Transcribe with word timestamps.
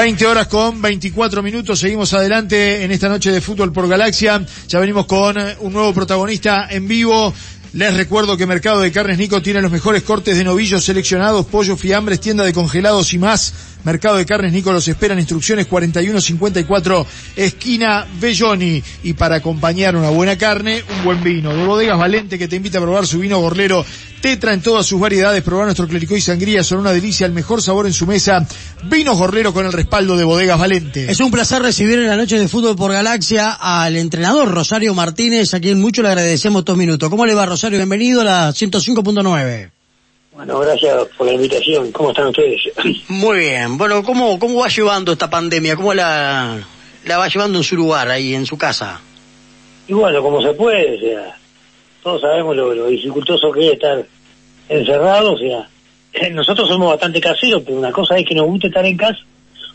20 0.00 0.26
horas 0.26 0.46
con 0.46 0.80
24 0.80 1.42
minutos, 1.42 1.78
seguimos 1.78 2.14
adelante 2.14 2.82
en 2.82 2.90
esta 2.90 3.06
noche 3.06 3.30
de 3.30 3.42
fútbol 3.42 3.70
por 3.70 3.86
Galaxia. 3.86 4.42
Ya 4.66 4.78
venimos 4.78 5.04
con 5.04 5.36
un 5.58 5.72
nuevo 5.74 5.92
protagonista 5.92 6.68
en 6.70 6.88
vivo. 6.88 7.34
Les 7.74 7.92
recuerdo 7.92 8.34
que 8.34 8.46
Mercado 8.46 8.80
de 8.80 8.90
Carnes 8.92 9.18
Nico 9.18 9.42
tiene 9.42 9.60
los 9.60 9.70
mejores 9.70 10.02
cortes 10.02 10.38
de 10.38 10.44
novillos 10.44 10.84
seleccionados, 10.86 11.44
pollo, 11.44 11.76
fiambres, 11.76 12.18
tienda 12.18 12.44
de 12.44 12.54
congelados 12.54 13.12
y 13.12 13.18
más. 13.18 13.52
Mercado 13.84 14.16
de 14.16 14.26
Carnes 14.26 14.52
Nico 14.52 14.72
los 14.72 14.86
esperan 14.88 15.18
instrucciones 15.18 15.66
4154 15.66 17.06
esquina 17.36 18.06
Belloni. 18.20 18.82
Y 19.02 19.12
para 19.14 19.36
acompañar 19.36 19.96
una 19.96 20.10
buena 20.10 20.36
carne, 20.36 20.82
un 20.98 21.04
buen 21.04 21.22
vino. 21.22 21.54
De 21.54 21.64
Bodegas 21.64 21.98
Valente 21.98 22.38
que 22.38 22.48
te 22.48 22.56
invita 22.56 22.78
a 22.78 22.82
probar 22.82 23.06
su 23.06 23.18
vino 23.18 23.38
gorlero 23.40 23.84
Tetra 24.20 24.52
en 24.52 24.60
todas 24.60 24.84
sus 24.84 25.00
variedades. 25.00 25.42
Probar 25.42 25.64
nuestro 25.64 25.88
clericó 25.88 26.14
y 26.16 26.20
sangría 26.20 26.62
son 26.62 26.80
una 26.80 26.92
delicia, 26.92 27.26
el 27.26 27.32
mejor 27.32 27.62
sabor 27.62 27.86
en 27.86 27.92
su 27.92 28.06
mesa. 28.06 28.46
Vino 28.84 29.14
gorlero 29.14 29.54
con 29.54 29.64
el 29.64 29.72
respaldo 29.72 30.16
de 30.16 30.24
Bodegas 30.24 30.58
Valente. 30.58 31.10
Es 31.10 31.20
un 31.20 31.30
placer 31.30 31.62
recibir 31.62 31.98
en 31.98 32.06
la 32.06 32.16
noche 32.16 32.38
de 32.38 32.48
fútbol 32.48 32.76
por 32.76 32.92
Galaxia 32.92 33.52
al 33.52 33.96
entrenador 33.96 34.50
Rosario 34.50 34.94
Martínez, 34.94 35.54
a 35.54 35.60
quien 35.60 35.80
mucho 35.80 36.02
le 36.02 36.08
agradecemos 36.08 36.60
estos 36.60 36.76
minutos. 36.76 37.08
¿Cómo 37.08 37.24
le 37.24 37.34
va 37.34 37.46
Rosario? 37.46 37.78
Bienvenido 37.78 38.20
a 38.20 38.24
la 38.24 38.50
105.9. 38.50 39.79
Bueno, 40.40 40.58
gracias 40.60 41.06
por 41.18 41.26
la 41.26 41.34
invitación. 41.34 41.92
¿Cómo 41.92 42.12
están 42.12 42.28
ustedes? 42.28 42.62
Muy 43.08 43.40
bien. 43.40 43.76
Bueno, 43.76 44.02
¿cómo, 44.02 44.38
cómo 44.38 44.60
va 44.60 44.68
llevando 44.68 45.12
esta 45.12 45.28
pandemia? 45.28 45.76
¿Cómo 45.76 45.92
la, 45.92 46.58
la 47.04 47.18
va 47.18 47.28
llevando 47.28 47.58
en 47.58 47.64
su 47.64 47.76
lugar, 47.76 48.08
ahí 48.08 48.34
en 48.34 48.46
su 48.46 48.56
casa? 48.56 49.02
Y 49.86 49.92
bueno, 49.92 50.22
como 50.22 50.40
se 50.40 50.54
puede, 50.54 50.96
o 50.96 50.98
sea, 50.98 51.36
todos 52.02 52.22
sabemos 52.22 52.56
lo, 52.56 52.74
lo 52.74 52.86
dificultoso 52.86 53.52
que 53.52 53.66
es 53.66 53.72
estar 53.74 54.02
encerrado, 54.70 55.34
o 55.34 55.38
sea, 55.38 55.68
nosotros 56.32 56.66
somos 56.68 56.88
bastante 56.88 57.20
caseros, 57.20 57.62
pero 57.62 57.76
una 57.76 57.92
cosa 57.92 58.16
es 58.16 58.24
que 58.24 58.34
nos 58.34 58.46
guste 58.46 58.68
estar 58.68 58.86
en 58.86 58.96
casa, 58.96 59.20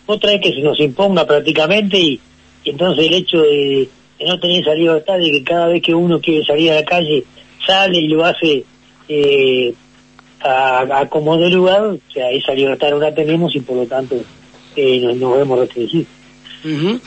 otra 0.08 0.34
es 0.34 0.42
que 0.42 0.52
se 0.52 0.62
nos 0.62 0.80
imponga 0.80 1.28
prácticamente 1.28 2.00
y, 2.00 2.20
y 2.64 2.72
entonces 2.72 3.06
el 3.06 3.14
hecho 3.14 3.38
de, 3.38 3.88
de 4.18 4.26
no 4.26 4.40
tener 4.40 4.64
esa 4.64 4.74
libertad 4.74 5.20
de 5.20 5.30
que 5.30 5.44
cada 5.44 5.68
vez 5.68 5.84
que 5.84 5.94
uno 5.94 6.20
quiere 6.20 6.44
salir 6.44 6.72
a 6.72 6.76
la 6.82 6.86
calle 6.86 7.24
sale 7.68 8.00
y 8.00 8.08
lo 8.08 8.26
hace 8.26 8.66
eh, 9.08 9.76
a, 10.46 11.00
a 11.00 11.10
como 11.10 11.38
de 11.38 11.50
lugar, 11.50 11.82
o 11.82 12.00
sea, 12.14 12.30
esa 12.32 12.54
libertad 12.54 12.90
no 12.92 13.00
la 13.00 13.14
tenemos 13.14 13.56
y 13.56 13.60
por 13.60 13.78
lo 13.78 13.86
tanto 13.86 14.16
eh, 14.76 15.00
nos, 15.02 15.16
nos 15.18 15.38
vemos 15.38 15.60
restringidos. 15.60 16.08
Ujú. 16.64 17.00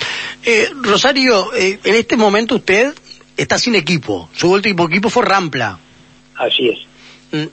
eh, 0.44 0.69
Rosario, 0.83 1.53
eh, 1.55 1.78
en 1.83 1.94
este 1.94 2.16
momento 2.16 2.56
usted 2.56 2.94
está 3.36 3.59
sin 3.59 3.75
equipo. 3.75 4.28
Su 4.34 4.53
último 4.53 4.86
equipo 4.86 5.11
fue 5.11 5.25
Rampla. 5.25 5.78
Así 6.36 6.69
es. 6.69 6.78
Mm. 7.31 7.48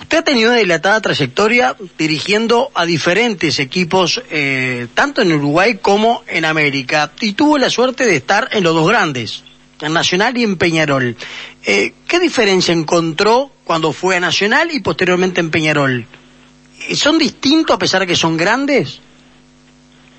Usted 0.00 0.18
ha 0.18 0.22
tenido 0.22 0.50
una 0.50 0.60
dilatada 0.60 1.00
trayectoria 1.00 1.74
dirigiendo 1.98 2.70
a 2.74 2.84
diferentes 2.86 3.58
equipos, 3.58 4.22
eh, 4.30 4.86
tanto 4.94 5.22
en 5.22 5.32
Uruguay 5.32 5.78
como 5.82 6.22
en 6.28 6.44
América, 6.44 7.10
y 7.20 7.32
tuvo 7.32 7.58
la 7.58 7.70
suerte 7.70 8.06
de 8.06 8.16
estar 8.16 8.48
en 8.52 8.62
los 8.62 8.74
dos 8.74 8.86
grandes, 8.88 9.42
en 9.80 9.94
Nacional 9.94 10.38
y 10.38 10.44
en 10.44 10.56
Peñarol. 10.56 11.16
Eh, 11.64 11.92
¿Qué 12.06 12.20
diferencia 12.20 12.72
encontró 12.72 13.50
cuando 13.66 13.92
fue 13.92 14.16
a 14.16 14.20
Nacional 14.20 14.70
y 14.72 14.80
posteriormente 14.80 15.40
en 15.40 15.50
Peñarol? 15.50 16.06
¿Son 16.94 17.18
distintos 17.18 17.74
a 17.74 17.78
pesar 17.78 18.00
de 18.00 18.06
que 18.06 18.14
son 18.14 18.36
grandes? 18.36 19.00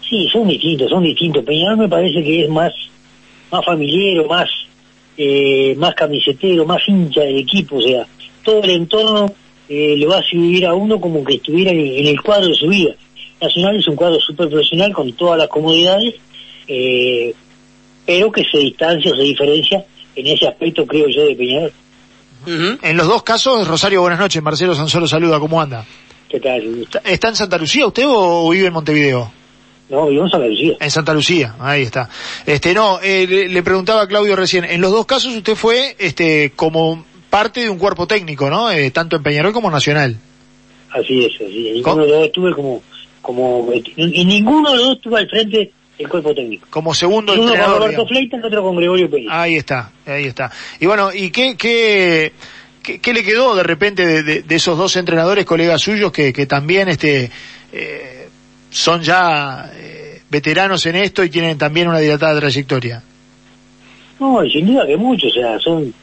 Sí, 0.07 0.27
son 0.31 0.47
distintos, 0.49 0.89
son 0.89 1.03
distintos. 1.03 1.45
Peñarol 1.45 1.77
me 1.77 1.87
parece 1.87 2.21
que 2.23 2.43
es 2.43 2.49
más, 2.49 2.73
más 3.49 3.65
familiar, 3.65 4.25
más, 4.27 4.49
eh, 5.17 5.73
más 5.77 5.95
camisetero, 5.95 6.65
más 6.65 6.81
hincha 6.87 7.21
del 7.21 7.37
equipo, 7.37 7.77
o 7.77 7.81
sea, 7.81 8.05
todo 8.43 8.61
el 8.63 8.71
entorno 8.71 9.33
eh, 9.69 9.95
lo 9.97 10.13
hace 10.13 10.35
vivir 10.35 10.65
a 10.65 10.73
uno 10.73 10.99
como 10.99 11.23
que 11.23 11.35
estuviera 11.35 11.71
en, 11.71 12.05
el 12.05 12.21
cuadro 12.21 12.47
de 12.47 12.55
su 12.55 12.67
vida. 12.67 12.95
Nacional 13.41 13.77
es 13.77 13.87
un 13.87 13.95
cuadro 13.95 14.19
súper 14.19 14.49
profesional 14.49 14.91
con 14.93 15.11
todas 15.13 15.37
las 15.37 15.47
comodidades, 15.47 16.15
eh, 16.67 17.33
pero 18.05 18.31
que 18.31 18.43
se 18.43 18.57
distancia 18.57 19.15
se 19.15 19.21
diferencia 19.21 19.85
en 20.15 20.27
ese 20.27 20.47
aspecto, 20.47 20.85
creo 20.85 21.07
yo, 21.07 21.25
de 21.25 21.35
Peñarol. 21.35 21.71
En 22.47 22.95
los 22.97 23.07
dos 23.07 23.23
casos, 23.23 23.67
Rosario, 23.67 24.01
buenas 24.01 24.19
noches. 24.19 24.41
Marcelo 24.41 24.73
Sansolo 24.73 25.07
saluda, 25.07 25.39
¿cómo 25.39 25.61
anda? 25.61 25.85
¿Qué 26.29 26.39
tal? 26.39 26.81
¿Está- 26.83 26.99
¿Está 27.03 27.27
en 27.29 27.35
Santa 27.35 27.57
Lucía 27.57 27.85
usted 27.87 28.03
o 28.07 28.49
vive 28.49 28.67
en 28.67 28.73
Montevideo? 28.73 29.31
No, 29.89 30.07
vivimos 30.07 30.33
a 30.33 30.39
la 30.39 30.47
Lucía. 30.47 30.75
En 30.79 30.91
Santa 30.91 31.13
Lucía, 31.13 31.55
ahí 31.59 31.83
está. 31.83 32.09
Este, 32.45 32.73
no, 32.73 32.99
eh, 33.01 33.25
le, 33.27 33.47
le 33.49 33.63
preguntaba 33.63 34.01
a 34.03 34.07
Claudio 34.07 34.35
recién, 34.35 34.63
en 34.65 34.79
los 34.81 34.91
dos 34.91 35.05
casos 35.05 35.33
usted 35.35 35.55
fue, 35.55 35.95
este, 35.99 36.51
como 36.55 37.05
parte 37.29 37.61
de 37.61 37.69
un 37.69 37.77
cuerpo 37.77 38.07
técnico, 38.07 38.49
¿no? 38.49 38.71
Eh, 38.71 38.91
tanto 38.91 39.15
en 39.17 39.23
Peñarol 39.23 39.51
como 39.53 39.69
Nacional. 39.69 40.17
Así 40.91 41.25
es, 41.25 41.35
así 41.35 41.67
es. 41.69 41.75
Ninguno 41.75 42.03
de 42.03 42.09
los 42.09 42.17
dos 42.17 42.25
estuve 42.27 42.53
como, 42.53 42.81
como, 43.21 43.69
y 43.95 44.25
ninguno 44.25 44.71
de 44.71 44.77
los 44.77 44.85
dos 44.87 44.95
estuvo 44.97 45.17
al 45.17 45.29
frente 45.29 45.71
del 45.97 46.09
cuerpo 46.09 46.33
técnico. 46.35 46.67
Como 46.69 46.93
segundo 46.93 47.33
Uno 47.33 47.41
con 47.41 47.49
entrenador. 47.49 47.77
Roberto 47.79 47.91
digamos. 48.03 48.09
Fleita, 48.09 48.37
el 48.37 48.45
otro 48.45 48.63
con 48.63 48.75
Gregorio 48.77 49.09
Pérez. 49.09 49.27
Ahí 49.29 49.55
está, 49.55 49.91
ahí 50.05 50.25
está. 50.25 50.51
Y 50.79 50.85
bueno, 50.85 51.11
¿y 51.13 51.29
qué, 51.31 51.55
qué, 51.57 52.31
qué, 52.83 52.99
qué 52.99 53.13
le 53.13 53.23
quedó 53.23 53.55
de 53.55 53.63
repente 53.63 54.05
de, 54.05 54.23
de- 54.23 54.41
de 54.43 54.55
esos 54.55 54.77
dos 54.77 54.95
entrenadores, 54.95 55.45
colegas 55.45 55.81
suyos, 55.81 56.11
que, 56.11 56.31
que 56.33 56.45
también 56.45 56.87
este, 56.89 57.31
eh, 57.73 58.27
son 58.69 59.01
ya 59.01 59.71
eh, 59.75 60.21
veteranos 60.29 60.85
en 60.85 60.97
esto 60.97 61.23
y 61.23 61.29
tienen 61.29 61.57
también 61.57 61.87
una 61.87 61.99
dilatada 61.99 62.39
trayectoria? 62.39 63.01
No, 64.19 64.41
sin 64.51 64.65
duda 64.65 64.85
que 64.85 64.97
muchos, 64.97 65.31
o 65.31 65.33
sea, 65.39 65.59
son 65.59 65.93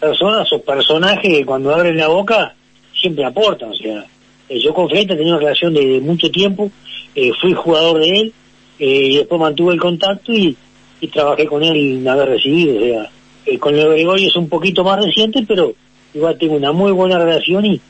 personas 0.00 0.52
o 0.52 0.60
personajes 0.60 1.22
que 1.22 1.44
cuando 1.46 1.74
abren 1.74 1.96
la 1.96 2.08
boca 2.08 2.54
siempre 3.00 3.24
aportan, 3.24 3.70
o 3.70 3.74
sea, 3.74 4.04
eh, 4.48 4.60
yo 4.60 4.72
con 4.74 4.88
Fleita 4.88 5.16
tenía 5.16 5.32
una 5.32 5.40
relación 5.40 5.72
de, 5.74 5.84
de 5.86 6.00
mucho 6.00 6.30
tiempo, 6.30 6.70
eh, 7.14 7.30
fui 7.40 7.54
jugador 7.54 7.98
de 8.00 8.08
él, 8.10 8.32
eh, 8.78 9.08
y 9.10 9.16
después 9.18 9.40
mantuve 9.40 9.74
el 9.74 9.80
contacto 9.80 10.32
y, 10.32 10.56
y 11.00 11.08
trabajé 11.08 11.46
con 11.46 11.62
él 11.62 11.98
una 12.00 12.16
vez 12.16 12.28
recibido, 12.28 12.76
o 12.76 12.80
sea, 12.80 13.10
eh, 13.46 13.58
con 13.58 13.74
el 13.76 13.88
Gregorio 13.88 14.28
es 14.28 14.36
un 14.36 14.48
poquito 14.48 14.82
más 14.82 15.02
reciente, 15.02 15.44
pero 15.46 15.72
igual 16.12 16.36
tengo 16.38 16.56
una 16.56 16.72
muy 16.72 16.92
buena 16.92 17.18
relación 17.18 17.64
y, 17.64 17.80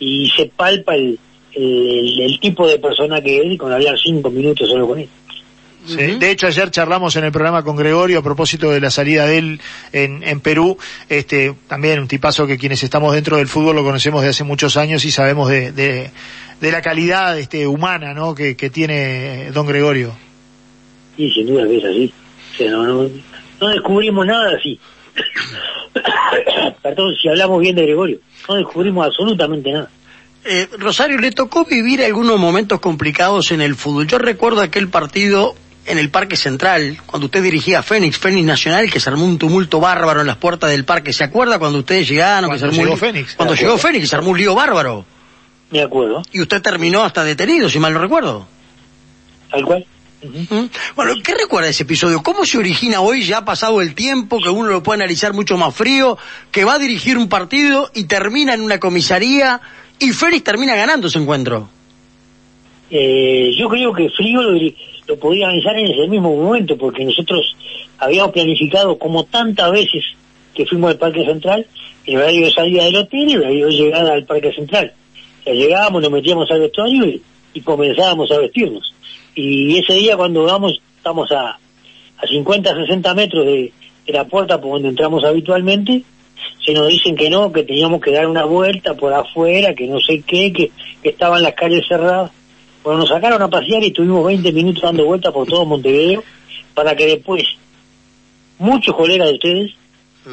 y 0.00 0.28
se 0.36 0.46
palpa 0.46 0.94
el, 0.94 1.18
el, 1.54 2.38
tipo 2.40 2.66
de 2.66 2.78
persona 2.78 3.20
que 3.20 3.38
es 3.38 3.52
y 3.52 3.56
con 3.56 3.72
hablar 3.72 3.96
cinco 3.98 4.30
minutos 4.30 4.68
solo 4.68 4.88
con 4.88 4.98
él. 4.98 5.08
Sí. 5.86 5.96
De 5.96 6.30
hecho, 6.30 6.46
ayer 6.46 6.70
charlamos 6.70 7.14
en 7.16 7.24
el 7.24 7.32
programa 7.32 7.62
con 7.62 7.76
Gregorio 7.76 8.20
a 8.20 8.22
propósito 8.22 8.70
de 8.70 8.80
la 8.80 8.90
salida 8.90 9.26
de 9.26 9.36
él 9.38 9.60
en, 9.92 10.22
en 10.24 10.40
Perú. 10.40 10.78
Este, 11.10 11.54
también 11.68 12.00
un 12.00 12.08
tipazo 12.08 12.46
que 12.46 12.56
quienes 12.56 12.82
estamos 12.82 13.12
dentro 13.12 13.36
del 13.36 13.48
fútbol 13.48 13.76
lo 13.76 13.84
conocemos 13.84 14.22
de 14.22 14.30
hace 14.30 14.44
muchos 14.44 14.78
años 14.78 15.04
y 15.04 15.10
sabemos 15.10 15.50
de, 15.50 15.72
de, 15.72 16.10
de 16.60 16.72
la 16.72 16.80
calidad 16.80 17.38
este, 17.38 17.66
humana 17.66 18.14
¿no? 18.14 18.34
que, 18.34 18.56
que 18.56 18.70
tiene 18.70 19.50
don 19.52 19.66
Gregorio. 19.66 20.23
Y 21.16 21.30
sin 21.32 21.46
duda 21.46 21.66
que 21.66 21.78
es 21.78 21.84
así. 21.84 22.12
O 22.52 22.56
sea, 22.56 22.70
no, 22.70 22.82
no, 22.84 23.10
no 23.60 23.68
descubrimos 23.68 24.26
nada 24.26 24.56
así. 24.56 24.78
Perdón, 26.82 27.14
si 27.20 27.28
hablamos 27.28 27.60
bien 27.60 27.76
de 27.76 27.82
Gregorio, 27.82 28.18
no 28.48 28.54
descubrimos 28.56 29.06
absolutamente 29.06 29.72
nada. 29.72 29.88
Eh, 30.44 30.68
Rosario, 30.78 31.18
¿le 31.18 31.30
tocó 31.30 31.64
vivir 31.64 32.02
algunos 32.02 32.38
momentos 32.38 32.80
complicados 32.80 33.50
en 33.52 33.60
el 33.62 33.74
fútbol? 33.76 34.06
Yo 34.06 34.18
recuerdo 34.18 34.60
aquel 34.60 34.88
partido 34.88 35.54
en 35.86 35.98
el 35.98 36.10
Parque 36.10 36.36
Central, 36.36 36.98
cuando 37.06 37.26
usted 37.26 37.42
dirigía 37.42 37.78
a 37.78 37.82
Fénix, 37.82 38.18
Fénix 38.18 38.44
Nacional, 38.46 38.90
que 38.90 39.00
se 39.00 39.08
armó 39.08 39.24
un 39.24 39.38
tumulto 39.38 39.80
bárbaro 39.80 40.20
en 40.20 40.26
las 40.26 40.36
puertas 40.36 40.70
del 40.70 40.84
parque. 40.84 41.12
¿Se 41.12 41.24
acuerda 41.24 41.58
cuando 41.58 41.78
ustedes 41.78 42.08
llegaron? 42.08 42.50
que 42.50 42.58
Cuando 42.58 42.58
se 42.58 42.64
armó 42.66 42.78
un 42.80 42.84
llegó? 42.86 42.96
Fénix. 42.96 43.34
Cuando 43.34 43.54
llegó. 43.54 43.78
Fénix, 43.78 44.08
se 44.08 44.16
armó 44.16 44.30
un 44.30 44.38
lío 44.38 44.54
bárbaro. 44.54 45.04
Me 45.70 45.80
acuerdo, 45.82 46.22
Y 46.32 46.40
usted 46.40 46.60
terminó 46.62 47.02
hasta 47.04 47.24
detenido, 47.24 47.68
si 47.70 47.78
mal 47.78 47.92
no 47.94 48.00
recuerdo. 48.00 48.46
tal 49.50 49.64
cual. 49.64 49.86
Bueno, 50.96 51.14
¿qué 51.22 51.34
recuerda 51.34 51.68
ese 51.68 51.82
episodio? 51.82 52.22
¿Cómo 52.22 52.44
se 52.44 52.58
origina 52.58 53.00
hoy, 53.00 53.22
ya 53.22 53.38
ha 53.38 53.44
pasado 53.44 53.80
el 53.80 53.94
tiempo, 53.94 54.40
que 54.40 54.48
uno 54.48 54.70
lo 54.70 54.82
puede 54.82 55.02
analizar 55.02 55.32
mucho 55.32 55.56
más 55.56 55.74
frío, 55.74 56.16
que 56.50 56.64
va 56.64 56.74
a 56.74 56.78
dirigir 56.78 57.18
un 57.18 57.28
partido 57.28 57.90
y 57.94 58.04
termina 58.04 58.54
en 58.54 58.62
una 58.62 58.80
comisaría 58.80 59.60
y 59.98 60.12
Félix 60.12 60.44
termina 60.44 60.74
ganando 60.74 61.08
ese 61.08 61.18
encuentro? 61.18 61.68
Eh, 62.90 63.52
yo 63.58 63.68
creo 63.68 63.92
que 63.92 64.08
Frío 64.10 64.42
lo, 64.42 65.18
podía 65.18 65.48
avanzar 65.48 65.76
en 65.76 65.86
ese 65.86 66.06
mismo 66.08 66.34
momento, 66.34 66.76
porque 66.76 67.04
nosotros 67.04 67.56
habíamos 67.98 68.32
planificado 68.32 68.98
como 68.98 69.24
tantas 69.24 69.70
veces 69.72 70.04
que 70.54 70.66
fuimos 70.66 70.92
al 70.92 70.98
Parque 70.98 71.24
Central, 71.24 71.66
el 72.06 72.16
horario 72.16 72.46
de 72.46 72.52
salida 72.52 72.84
del 72.84 72.96
hotel 72.96 73.28
y 73.28 73.32
el 73.32 73.40
horario 73.40 73.66
de 73.66 73.72
llegada 73.72 74.12
al 74.14 74.24
Parque 74.24 74.52
Central. 74.52 74.92
O 75.46 75.52
llegábamos, 75.52 76.02
nos 76.02 76.10
metíamos 76.10 76.50
al 76.50 76.60
vestuario 76.60 77.20
y 77.52 77.60
comenzábamos 77.60 78.30
a 78.30 78.38
vestirnos. 78.38 78.93
Y 79.34 79.78
ese 79.78 79.94
día 79.94 80.16
cuando 80.16 80.44
vamos, 80.44 80.80
estamos 80.96 81.30
a, 81.32 81.50
a 82.18 82.26
50, 82.28 82.74
60 82.74 83.14
metros 83.14 83.44
de, 83.46 83.72
de 84.06 84.12
la 84.12 84.24
puerta 84.26 84.60
por 84.60 84.72
donde 84.74 84.88
entramos 84.90 85.24
habitualmente, 85.24 86.02
se 86.64 86.72
nos 86.72 86.88
dicen 86.88 87.16
que 87.16 87.30
no, 87.30 87.52
que 87.52 87.62
teníamos 87.64 88.00
que 88.00 88.12
dar 88.12 88.26
una 88.26 88.44
vuelta 88.44 88.94
por 88.94 89.12
afuera, 89.12 89.74
que 89.74 89.86
no 89.86 89.98
sé 90.00 90.22
qué, 90.26 90.52
que, 90.52 90.70
que 91.02 91.08
estaban 91.10 91.42
las 91.42 91.54
calles 91.54 91.86
cerradas. 91.88 92.30
Bueno, 92.82 93.00
nos 93.00 93.08
sacaron 93.08 93.40
a 93.42 93.48
pasear 93.48 93.82
y 93.82 93.88
estuvimos 93.88 94.26
20 94.26 94.52
minutos 94.52 94.82
dando 94.82 95.04
vueltas 95.06 95.32
por 95.32 95.46
todo 95.46 95.64
Montevideo 95.64 96.22
para 96.74 96.94
que 96.94 97.06
después 97.06 97.44
muchos 98.58 98.94
colegas 98.94 99.28
de 99.28 99.34
ustedes, 99.34 99.72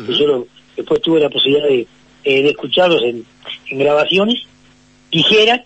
que 0.07 0.13
yo 0.13 0.27
lo- 0.27 0.47
después 0.75 1.01
tuve 1.01 1.19
la 1.19 1.29
posibilidad 1.29 1.67
de, 1.67 1.87
eh, 2.23 2.43
de 2.43 2.49
escucharlos 2.49 3.01
en, 3.03 3.25
en 3.69 3.79
grabaciones, 3.79 4.43
dijeran 5.11 5.63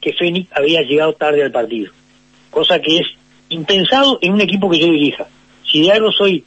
que 0.00 0.12
Fénix 0.12 0.48
había 0.54 0.82
llegado 0.82 1.12
tarde 1.14 1.42
al 1.42 1.50
partido. 1.52 1.92
Cosa 2.54 2.78
que 2.78 2.98
es 2.98 3.06
impensado 3.48 4.18
en 4.22 4.32
un 4.32 4.40
equipo 4.40 4.70
que 4.70 4.78
yo 4.78 4.86
dirija. 4.86 5.26
Si 5.70 5.82
de 5.82 5.90
algo 5.90 6.12
soy 6.12 6.44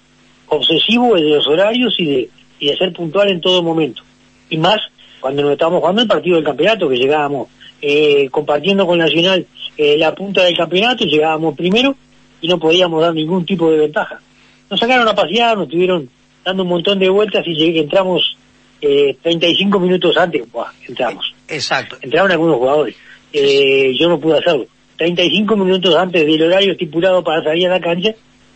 obsesivo 0.48 1.18
es 1.18 1.24
de 1.24 1.30
los 1.32 1.46
horarios 1.48 1.96
y 2.00 2.06
de, 2.06 2.30
y 2.60 2.68
de 2.68 2.78
ser 2.78 2.94
puntual 2.94 3.30
en 3.30 3.42
todo 3.42 3.62
momento. 3.62 4.04
Y 4.50 4.58
más 4.58 4.80
cuando 5.20 5.42
nos 5.42 5.52
estábamos 5.52 5.82
jugando 5.82 6.02
el 6.02 6.08
partido 6.08 6.38
del 6.38 6.46
campeonato, 6.46 6.88
que 6.88 6.98
llegábamos 6.98 7.50
eh, 7.82 8.30
compartiendo 8.32 8.88
con 8.88 8.98
Nacional 8.98 9.46
eh, 9.76 9.98
la 9.98 10.16
punta 10.16 10.44
del 10.44 10.56
campeonato, 10.56 11.04
llegábamos 11.04 11.56
primero 11.58 11.94
y 12.40 12.48
no 12.48 12.58
podíamos 12.58 13.02
dar 13.02 13.14
ningún 13.14 13.46
tipo 13.46 13.70
de 13.70 13.78
ventaja. 13.78 14.22
Nos 14.70 14.80
sacaron 14.80 15.08
a 15.10 15.14
pasear, 15.16 15.58
nos 15.58 15.68
estuvieron 15.68 16.10
dando 16.46 16.64
un 16.64 16.70
montón 16.70 17.00
de 17.00 17.10
vueltas 17.10 17.44
y 17.46 17.78
entramos 17.78 18.38
eh, 18.80 19.18
35 19.22 19.78
minutos 19.78 20.16
antes, 20.16 20.44
entramos. 20.88 21.34
Exacto. 21.50 21.98
Entraron 22.02 22.32
algunos 22.32 22.56
jugadores. 22.56 22.96
Eh, 23.34 23.94
yo 24.00 24.08
no 24.08 24.20
pude 24.20 24.38
hacerlo. 24.38 24.68
35 24.98 25.56
minutos 25.56 25.96
antes 25.96 26.26
del 26.26 26.44
horario 26.44 26.72
estipulado 26.72 27.24
para 27.24 27.44
salir 27.44 27.68
a 27.68 27.72
la 27.72 27.80
cancha 27.80 28.14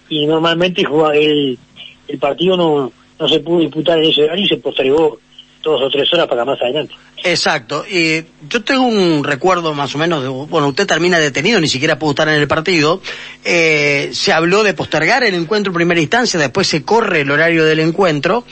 y 0.09 0.25
normalmente 0.25 0.81
el, 1.13 1.57
el 2.07 2.17
partido 2.17 2.57
no, 2.57 2.91
no 3.19 3.29
se 3.29 3.39
pudo 3.39 3.59
disputar 3.59 3.97
en 3.99 4.05
ese 4.09 4.23
horario 4.23 4.45
y 4.45 4.47
se 4.47 4.57
postergó 4.57 5.19
dos 5.63 5.81
o 5.81 5.89
tres 5.89 6.11
horas 6.13 6.27
para 6.27 6.43
más 6.43 6.59
adelante. 6.61 6.93
Exacto. 7.23 7.85
Y 7.87 8.25
yo 8.49 8.63
tengo 8.63 8.83
un 8.83 9.23
recuerdo 9.23 9.73
más 9.73 9.93
o 9.93 9.97
menos 9.97 10.23
de, 10.23 10.29
bueno, 10.29 10.67
usted 10.67 10.87
termina 10.87 11.19
detenido, 11.19 11.61
ni 11.61 11.67
siquiera 11.67 11.99
pudo 11.99 12.11
estar 12.11 12.27
en 12.27 12.35
el 12.35 12.47
partido. 12.47 13.01
Eh, 13.45 14.09
se 14.11 14.33
habló 14.33 14.63
de 14.63 14.73
postergar 14.73 15.23
el 15.23 15.35
encuentro 15.35 15.71
en 15.71 15.75
primera 15.75 16.01
instancia, 16.01 16.39
después 16.39 16.67
se 16.67 16.83
corre 16.83 17.21
el 17.21 17.31
horario 17.31 17.63
del 17.63 17.79
encuentro. 17.79 18.43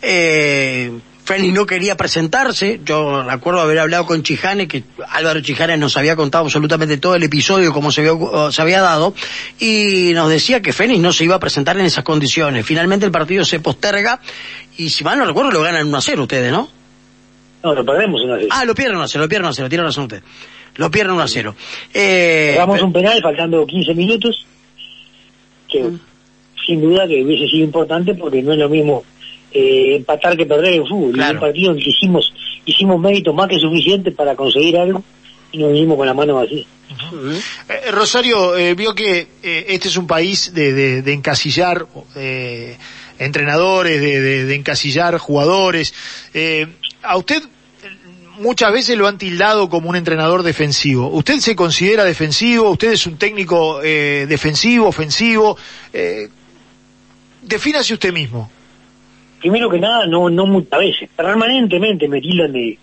Eh, 0.00 0.90
Fénix 1.24 1.54
no 1.54 1.64
quería 1.64 1.96
presentarse, 1.96 2.80
yo 2.84 3.22
recuerdo 3.22 3.60
haber 3.60 3.78
hablado 3.78 4.04
con 4.04 4.22
Chijane, 4.22 4.68
que 4.68 4.84
Álvaro 5.08 5.40
Chijane 5.40 5.78
nos 5.78 5.96
había 5.96 6.16
contado 6.16 6.44
absolutamente 6.44 6.98
todo 6.98 7.14
el 7.14 7.22
episodio, 7.22 7.72
como 7.72 7.90
se 7.90 8.02
había, 8.02 8.52
se 8.52 8.60
había 8.60 8.82
dado, 8.82 9.14
y 9.58 10.10
nos 10.12 10.28
decía 10.28 10.60
que 10.60 10.74
Fénix 10.74 11.00
no 11.00 11.14
se 11.14 11.24
iba 11.24 11.36
a 11.36 11.40
presentar 11.40 11.78
en 11.78 11.86
esas 11.86 12.04
condiciones. 12.04 12.66
Finalmente 12.66 13.06
el 13.06 13.12
partido 13.12 13.42
se 13.46 13.58
posterga, 13.58 14.20
y 14.76 14.90
si 14.90 15.02
mal 15.02 15.18
no 15.18 15.24
recuerdo 15.24 15.50
lo 15.50 15.62
ganan 15.62 15.86
1 15.86 15.96
a 15.96 16.02
0 16.02 16.22
ustedes, 16.24 16.52
¿no? 16.52 16.68
No, 17.62 17.74
lo 17.74 17.84
perdemos 17.86 18.20
1 18.22 18.34
a 18.34 18.36
0. 18.40 18.48
Ah, 18.50 18.64
lo 18.66 18.74
pierden 18.74 18.96
1 18.96 19.04
a 19.04 19.08
0, 19.08 19.24
lo 19.24 19.28
pierden 19.28 19.44
1 19.46 19.50
a 19.50 19.54
0, 19.54 19.68
tiene 19.70 19.84
razón 19.84 20.04
usted. 20.04 20.22
Lo 20.76 20.90
pierden 20.90 21.14
1 21.14 21.22
a 21.22 21.28
0. 21.28 21.54
Eh, 21.94 22.58
un 22.82 22.92
penal 22.92 23.22
faltando 23.22 23.66
15 23.66 23.94
minutos, 23.94 24.44
que 25.70 25.84
mm. 25.84 26.00
sin 26.66 26.82
duda 26.82 27.08
que 27.08 27.24
hubiese 27.24 27.46
sido 27.46 27.64
importante 27.64 28.14
porque 28.14 28.42
no 28.42 28.52
es 28.52 28.58
lo 28.58 28.68
mismo 28.68 29.04
eh, 29.56 29.94
empatar 29.94 30.36
que 30.36 30.46
perder 30.46 30.74
en 30.74 30.84
fútbol. 30.84 31.16
un 31.16 31.38
partido 31.38 31.70
en 31.70 31.78
que 31.78 31.88
hicimos, 31.88 32.34
hicimos 32.64 33.00
mérito 33.00 33.32
más 33.32 33.48
que 33.48 33.56
suficiente 33.56 34.10
para 34.10 34.34
conseguir 34.34 34.76
algo 34.76 35.04
y 35.52 35.58
nos 35.58 35.72
vinimos 35.72 35.96
con 35.96 36.08
la 36.08 36.12
mano 36.12 36.34
vacía. 36.34 36.64
Eh, 37.68 37.92
Rosario, 37.92 38.56
eh, 38.56 38.74
vio 38.74 38.96
que 38.96 39.28
este 39.42 39.86
es 39.86 39.96
un 39.96 40.08
país 40.08 40.52
de, 40.54 41.02
de, 41.02 41.12
encasillar 41.12 41.86
entrenadores, 43.16 44.00
de, 44.00 44.44
de, 44.44 44.54
encasillar 44.56 45.18
jugadores. 45.18 45.94
a 47.02 47.16
usted 47.16 47.40
muchas 48.40 48.72
veces 48.72 48.98
lo 48.98 49.06
han 49.06 49.18
tildado 49.18 49.68
como 49.68 49.88
un 49.88 49.94
entrenador 49.94 50.42
defensivo. 50.42 51.10
¿Usted 51.10 51.38
se 51.38 51.54
considera 51.54 52.02
defensivo? 52.04 52.70
¿Usted 52.70 52.90
es 52.90 53.06
un 53.06 53.18
técnico 53.18 53.78
defensivo, 53.80 54.88
ofensivo? 54.88 55.56
defínase 57.40 57.94
usted 57.94 58.12
mismo 58.12 58.50
primero 59.44 59.68
que 59.68 59.78
nada, 59.78 60.06
no, 60.06 60.30
no 60.30 60.46
muchas 60.46 60.80
veces, 60.80 61.10
permanentemente 61.14 62.08
me 62.08 62.18
tildan 62.18 62.50
de, 62.50 62.78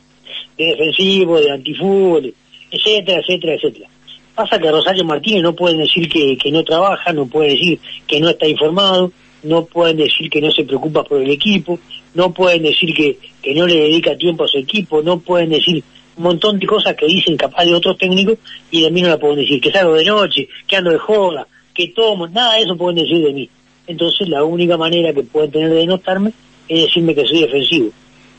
defensivo, 0.56 1.40
de 1.40 1.50
antifútbol, 1.50 2.32
etcétera, 2.70 3.20
etcétera, 3.20 3.56
etcétera. 3.56 3.90
Pasa 4.36 4.60
que 4.60 4.70
Rosario 4.70 5.04
Martínez 5.04 5.42
no 5.42 5.56
pueden 5.56 5.80
decir 5.80 6.08
que, 6.08 6.38
que 6.38 6.52
no 6.52 6.64
trabaja, 6.64 7.14
no 7.14 7.26
pueden 7.26 7.54
decir 7.54 7.80
que 8.06 8.20
no 8.20 8.30
está 8.30 8.48
informado, 8.48 9.12
no 9.42 9.66
pueden 9.66 9.98
decir 9.98 10.30
que 10.30 10.40
no 10.40 10.52
se 10.52 10.64
preocupa 10.64 11.04
por 11.04 11.20
el 11.20 11.32
equipo, 11.32 11.80
no 12.14 12.32
pueden 12.32 12.62
decir 12.62 12.94
que, 12.94 13.18
que 13.42 13.56
no 13.56 13.66
le 13.66 13.78
dedica 13.78 14.16
tiempo 14.16 14.44
a 14.44 14.48
su 14.48 14.60
equipo, 14.60 15.02
no 15.02 15.20
pueden 15.20 15.50
decir 15.50 15.84
un 16.16 16.24
montón 16.24 16.60
de 16.60 16.68
cosas 16.68 16.94
que 16.94 17.08
dicen 17.08 17.38
capaz 17.38 17.66
de 17.66 17.74
otros 17.74 17.98
técnicos 17.98 18.38
y 18.70 18.82
de 18.82 18.92
mí 18.92 19.02
no 19.02 19.08
la 19.08 19.18
pueden 19.18 19.40
decir, 19.40 19.60
que 19.60 19.72
salgo 19.72 19.96
de 19.96 20.06
noche, 20.06 20.48
que 20.68 20.76
ando 20.76 20.92
de 20.92 21.00
joda, 21.00 21.48
que 21.74 21.88
tomo, 21.88 22.28
nada 22.28 22.54
de 22.54 22.66
eso 22.66 22.78
pueden 22.78 23.04
decir 23.04 23.26
de 23.26 23.34
mí. 23.34 23.50
Entonces 23.88 24.30
la 24.30 24.44
única 24.44 24.78
manera 24.78 25.12
que 25.12 25.24
pueden 25.24 25.50
tener 25.50 25.72
de 25.72 25.88
notarme 25.88 26.34
es 26.68 26.84
decirme 26.84 27.16
que 27.16 27.26
soy 27.26 27.42
defensivo. 27.42 27.92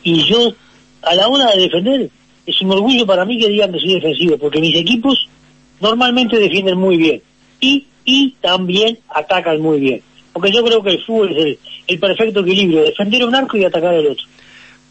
Y 0.03 0.25
yo, 0.29 0.53
a 1.03 1.15
la 1.15 1.29
hora 1.29 1.53
de 1.53 1.63
defender, 1.63 2.11
es 2.47 2.61
un 2.61 2.73
orgullo 2.73 3.07
para 3.07 3.25
mí 3.25 3.39
que 3.39 3.49
digan 3.49 3.73
que 3.73 3.81
soy 3.81 3.95
defensivo, 3.95 4.39
porque 4.39 4.61
mis 4.61 4.77
equipos 4.77 5.29
normalmente 5.81 6.39
defienden 6.39 6.79
muy 6.79 6.97
bien 6.97 7.23
y, 7.61 7.87
y 8.05 8.33
también 8.41 8.99
atacan 9.09 9.61
muy 9.61 9.81
bien. 9.81 10.03
Porque 10.33 10.51
yo 10.51 10.65
creo 10.65 10.83
que 10.83 10.91
el 10.91 11.05
fútbol 11.05 11.37
es 11.37 11.59
el, 11.87 11.99
perfecto 11.99 12.41
equilibrio, 12.41 12.83
defender 12.83 13.25
un 13.25 13.35
arco 13.35 13.57
y 13.57 13.65
atacar 13.65 13.95
el 13.95 14.07
otro. 14.07 14.25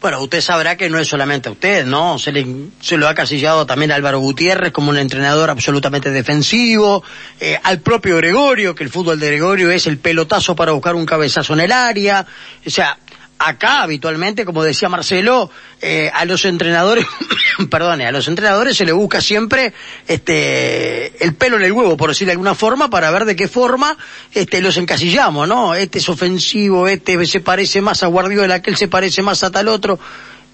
Bueno, 0.00 0.20
usted 0.20 0.40
sabrá 0.40 0.76
que 0.76 0.90
no 0.90 0.98
es 0.98 1.06
solamente 1.06 1.48
a 1.48 1.52
usted, 1.52 1.86
¿no? 1.86 2.18
Se, 2.18 2.32
le, 2.32 2.44
se 2.80 2.96
lo 2.96 3.08
ha 3.08 3.14
casillado 3.14 3.66
también 3.66 3.92
a 3.92 3.94
Álvaro 3.94 4.18
Gutiérrez 4.18 4.72
como 4.72 4.90
un 4.90 4.98
entrenador 4.98 5.48
absolutamente 5.48 6.10
defensivo, 6.10 7.04
eh, 7.38 7.56
al 7.62 7.80
propio 7.80 8.16
Gregorio, 8.16 8.74
que 8.74 8.82
el 8.82 8.90
fútbol 8.90 9.20
de 9.20 9.28
Gregorio 9.28 9.70
es 9.70 9.86
el 9.86 9.98
pelotazo 9.98 10.56
para 10.56 10.72
buscar 10.72 10.96
un 10.96 11.06
cabezazo 11.06 11.54
en 11.54 11.60
el 11.60 11.72
área. 11.72 12.26
O 12.66 12.70
sea, 12.70 12.98
acá 13.44 13.82
habitualmente, 13.82 14.44
como 14.44 14.62
decía 14.62 14.88
Marcelo, 14.88 15.50
eh, 15.80 16.10
a 16.12 16.24
los 16.24 16.44
entrenadores, 16.44 17.06
perdone, 17.70 18.06
a 18.06 18.12
los 18.12 18.28
entrenadores 18.28 18.76
se 18.76 18.84
le 18.84 18.92
busca 18.92 19.20
siempre 19.20 19.72
este 20.06 21.24
el 21.24 21.34
pelo 21.34 21.56
en 21.56 21.64
el 21.64 21.72
huevo, 21.72 21.96
por 21.96 22.10
decir 22.10 22.26
de 22.26 22.32
alguna 22.32 22.54
forma, 22.54 22.90
para 22.90 23.10
ver 23.10 23.24
de 23.24 23.36
qué 23.36 23.48
forma 23.48 23.96
este 24.32 24.60
los 24.60 24.76
encasillamos, 24.76 25.48
¿no? 25.48 25.74
Este 25.74 25.98
es 25.98 26.08
ofensivo, 26.08 26.88
este 26.88 27.24
se 27.26 27.40
parece 27.40 27.80
más 27.80 28.02
a 28.02 28.06
Guardiola, 28.06 28.56
aquel 28.56 28.76
se 28.76 28.88
parece 28.88 29.22
más 29.22 29.42
a 29.44 29.50
tal 29.50 29.68
otro. 29.68 29.98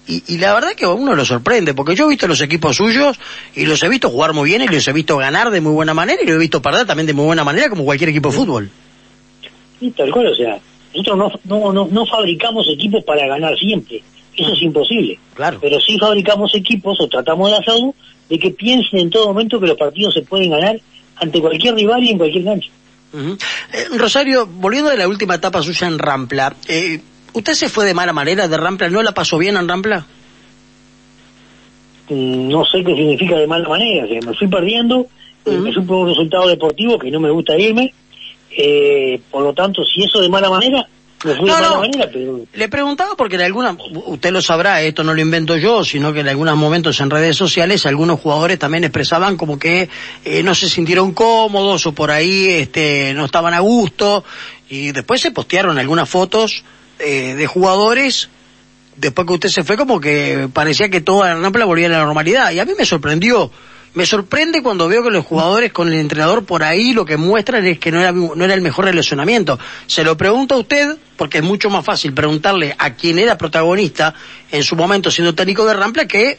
Y, 0.07 0.23
y, 0.25 0.37
la 0.39 0.55
verdad 0.55 0.73
que 0.73 0.85
a 0.85 0.89
uno 0.89 1.13
lo 1.13 1.23
sorprende, 1.23 1.75
porque 1.75 1.95
yo 1.95 2.05
he 2.05 2.09
visto 2.09 2.27
los 2.27 2.41
equipos 2.41 2.77
suyos 2.77 3.19
y 3.53 3.67
los 3.67 3.83
he 3.83 3.89
visto 3.89 4.09
jugar 4.09 4.33
muy 4.33 4.49
bien 4.49 4.63
y 4.63 4.67
los 4.67 4.87
he 4.87 4.93
visto 4.93 5.17
ganar 5.17 5.51
de 5.51 5.61
muy 5.61 5.71
buena 5.71 5.93
manera 5.93 6.19
y 6.23 6.25
los 6.25 6.35
he 6.35 6.39
visto 6.39 6.63
perder 6.63 6.87
también 6.87 7.05
de 7.05 7.13
muy 7.13 7.25
buena 7.25 7.43
manera 7.43 7.69
como 7.69 7.85
cualquier 7.85 8.09
equipo 8.09 8.29
de 8.31 8.35
fútbol. 8.35 8.71
Sí, 9.79 9.91
tal 9.91 10.09
cual, 10.11 10.27
o 10.27 10.35
sea, 10.35 10.59
nosotros 10.93 11.39
no, 11.45 11.71
no, 11.73 11.87
no, 11.89 12.05
fabricamos 12.05 12.67
equipos 12.69 13.03
para 13.03 13.27
ganar 13.27 13.57
siempre, 13.57 14.01
eso 14.35 14.53
es 14.53 14.61
imposible. 14.61 15.19
Claro. 15.35 15.59
Pero 15.61 15.79
sí 15.79 15.97
fabricamos 15.99 16.53
equipos 16.55 16.97
o 17.01 17.07
tratamos 17.07 17.51
de 17.51 17.57
hacerlo 17.57 17.93
de 18.29 18.39
que 18.39 18.51
piensen 18.51 18.99
en 18.99 19.09
todo 19.09 19.27
momento 19.27 19.59
que 19.59 19.67
los 19.67 19.77
partidos 19.77 20.13
se 20.13 20.21
pueden 20.21 20.51
ganar 20.51 20.79
ante 21.17 21.41
cualquier 21.41 21.75
rival 21.75 22.03
y 22.03 22.09
en 22.09 22.17
cualquier 22.17 22.43
cancha. 22.45 22.69
Eh, 23.13 23.97
Rosario, 23.97 24.45
volviendo 24.45 24.89
de 24.89 24.97
la 24.97 25.07
última 25.07 25.35
etapa 25.35 25.61
suya 25.61 25.87
en 25.87 25.97
Rampla, 25.97 26.55
eh, 26.67 27.01
¿usted 27.33 27.53
se 27.53 27.69
fue 27.69 27.85
de 27.85 27.93
mala 27.93 28.13
manera 28.13 28.47
de 28.47 28.57
Rampla? 28.57 28.89
¿No 28.89 29.01
la 29.01 29.13
pasó 29.13 29.37
bien 29.37 29.57
en 29.57 29.67
Rampla? 29.67 30.05
Mm, 32.09 32.49
no 32.49 32.65
sé 32.65 32.83
qué 32.83 32.95
significa 32.95 33.35
de 33.37 33.47
mala 33.47 33.67
manera, 33.67 34.05
o 34.05 34.25
me 34.25 34.33
fui 34.35 34.47
perdiendo, 34.47 35.07
me 35.45 35.73
fui 35.73 35.83
por 35.83 35.97
un 35.97 36.09
resultado 36.09 36.47
deportivo 36.47 36.99
que 36.99 37.09
no 37.09 37.19
me 37.19 37.31
gusta 37.31 37.57
irme, 37.57 37.93
eh, 38.51 39.19
por 39.29 39.43
lo 39.43 39.53
tanto, 39.53 39.83
si 39.83 40.03
eso 40.03 40.19
de 40.21 40.29
mala 40.29 40.49
manera, 40.49 40.87
no, 41.23 41.33
de 41.33 41.41
mala 41.41 41.77
manera, 41.77 42.09
pero... 42.11 42.45
Le 42.53 42.69
preguntaba 42.69 43.15
porque 43.15 43.35
en 43.35 43.41
alguna, 43.41 43.75
usted 44.05 44.31
lo 44.31 44.41
sabrá, 44.41 44.81
esto 44.81 45.03
no 45.03 45.13
lo 45.13 45.21
invento 45.21 45.57
yo, 45.57 45.83
sino 45.83 46.13
que 46.13 46.21
en 46.21 46.29
algunos 46.29 46.55
momentos 46.55 46.99
en 47.01 47.09
redes 47.09 47.35
sociales 47.35 47.85
algunos 47.85 48.19
jugadores 48.21 48.57
también 48.57 48.85
expresaban 48.85 49.35
como 49.35 49.59
que 49.59 49.89
eh, 50.23 50.43
no 50.43 50.55
se 50.55 50.69
sintieron 50.69 51.13
cómodos 51.13 51.85
o 51.85 51.91
por 51.91 52.11
ahí 52.11 52.47
este, 52.49 53.13
no 53.13 53.25
estaban 53.25 53.53
a 53.53 53.59
gusto. 53.59 54.23
Y 54.69 54.91
después 54.91 55.19
se 55.19 55.31
postearon 55.31 55.77
algunas 55.77 56.07
fotos 56.07 56.63
eh, 56.99 57.35
de 57.35 57.47
jugadores. 57.47 58.29
Después 58.95 59.27
que 59.27 59.33
usted 59.33 59.49
se 59.49 59.63
fue 59.63 59.77
como 59.77 59.99
que 59.99 60.47
parecía 60.53 60.89
que 60.89 61.01
todo 61.01 61.23
Rampla 61.23 61.65
volvía 61.65 61.87
a 61.87 61.91
la 61.91 62.05
normalidad. 62.05 62.51
Y 62.51 62.59
a 62.59 62.65
mí 62.65 62.73
me 62.77 62.85
sorprendió 62.85 63.51
me 63.99 64.05
sorprende 64.05 64.63
cuando 64.63 64.87
veo 64.87 65.03
que 65.03 65.09
los 65.09 65.25
jugadores 65.25 65.73
con 65.73 65.89
el 65.89 65.95
entrenador 65.95 66.45
por 66.45 66.63
ahí 66.63 66.93
lo 66.93 67.03
que 67.03 67.17
muestran 67.17 67.65
es 67.65 67.79
que 67.79 67.91
no 67.91 67.99
era, 67.99 68.13
no 68.13 68.45
era 68.45 68.53
el 68.53 68.61
mejor 68.61 68.85
relacionamiento. 68.85 69.59
Se 69.87 70.05
lo 70.05 70.15
pregunto 70.15 70.55
a 70.55 70.59
usted, 70.59 70.95
porque 71.17 71.39
es 71.39 71.43
mucho 71.43 71.69
más 71.69 71.83
fácil 71.83 72.13
preguntarle 72.13 72.73
a 72.77 72.93
quien 72.93 73.19
era 73.19 73.37
protagonista 73.37 74.13
en 74.53 74.63
su 74.63 74.77
momento 74.77 75.11
siendo 75.11 75.35
técnico 75.35 75.65
de 75.65 75.73
Rampla 75.73 76.07
que 76.07 76.37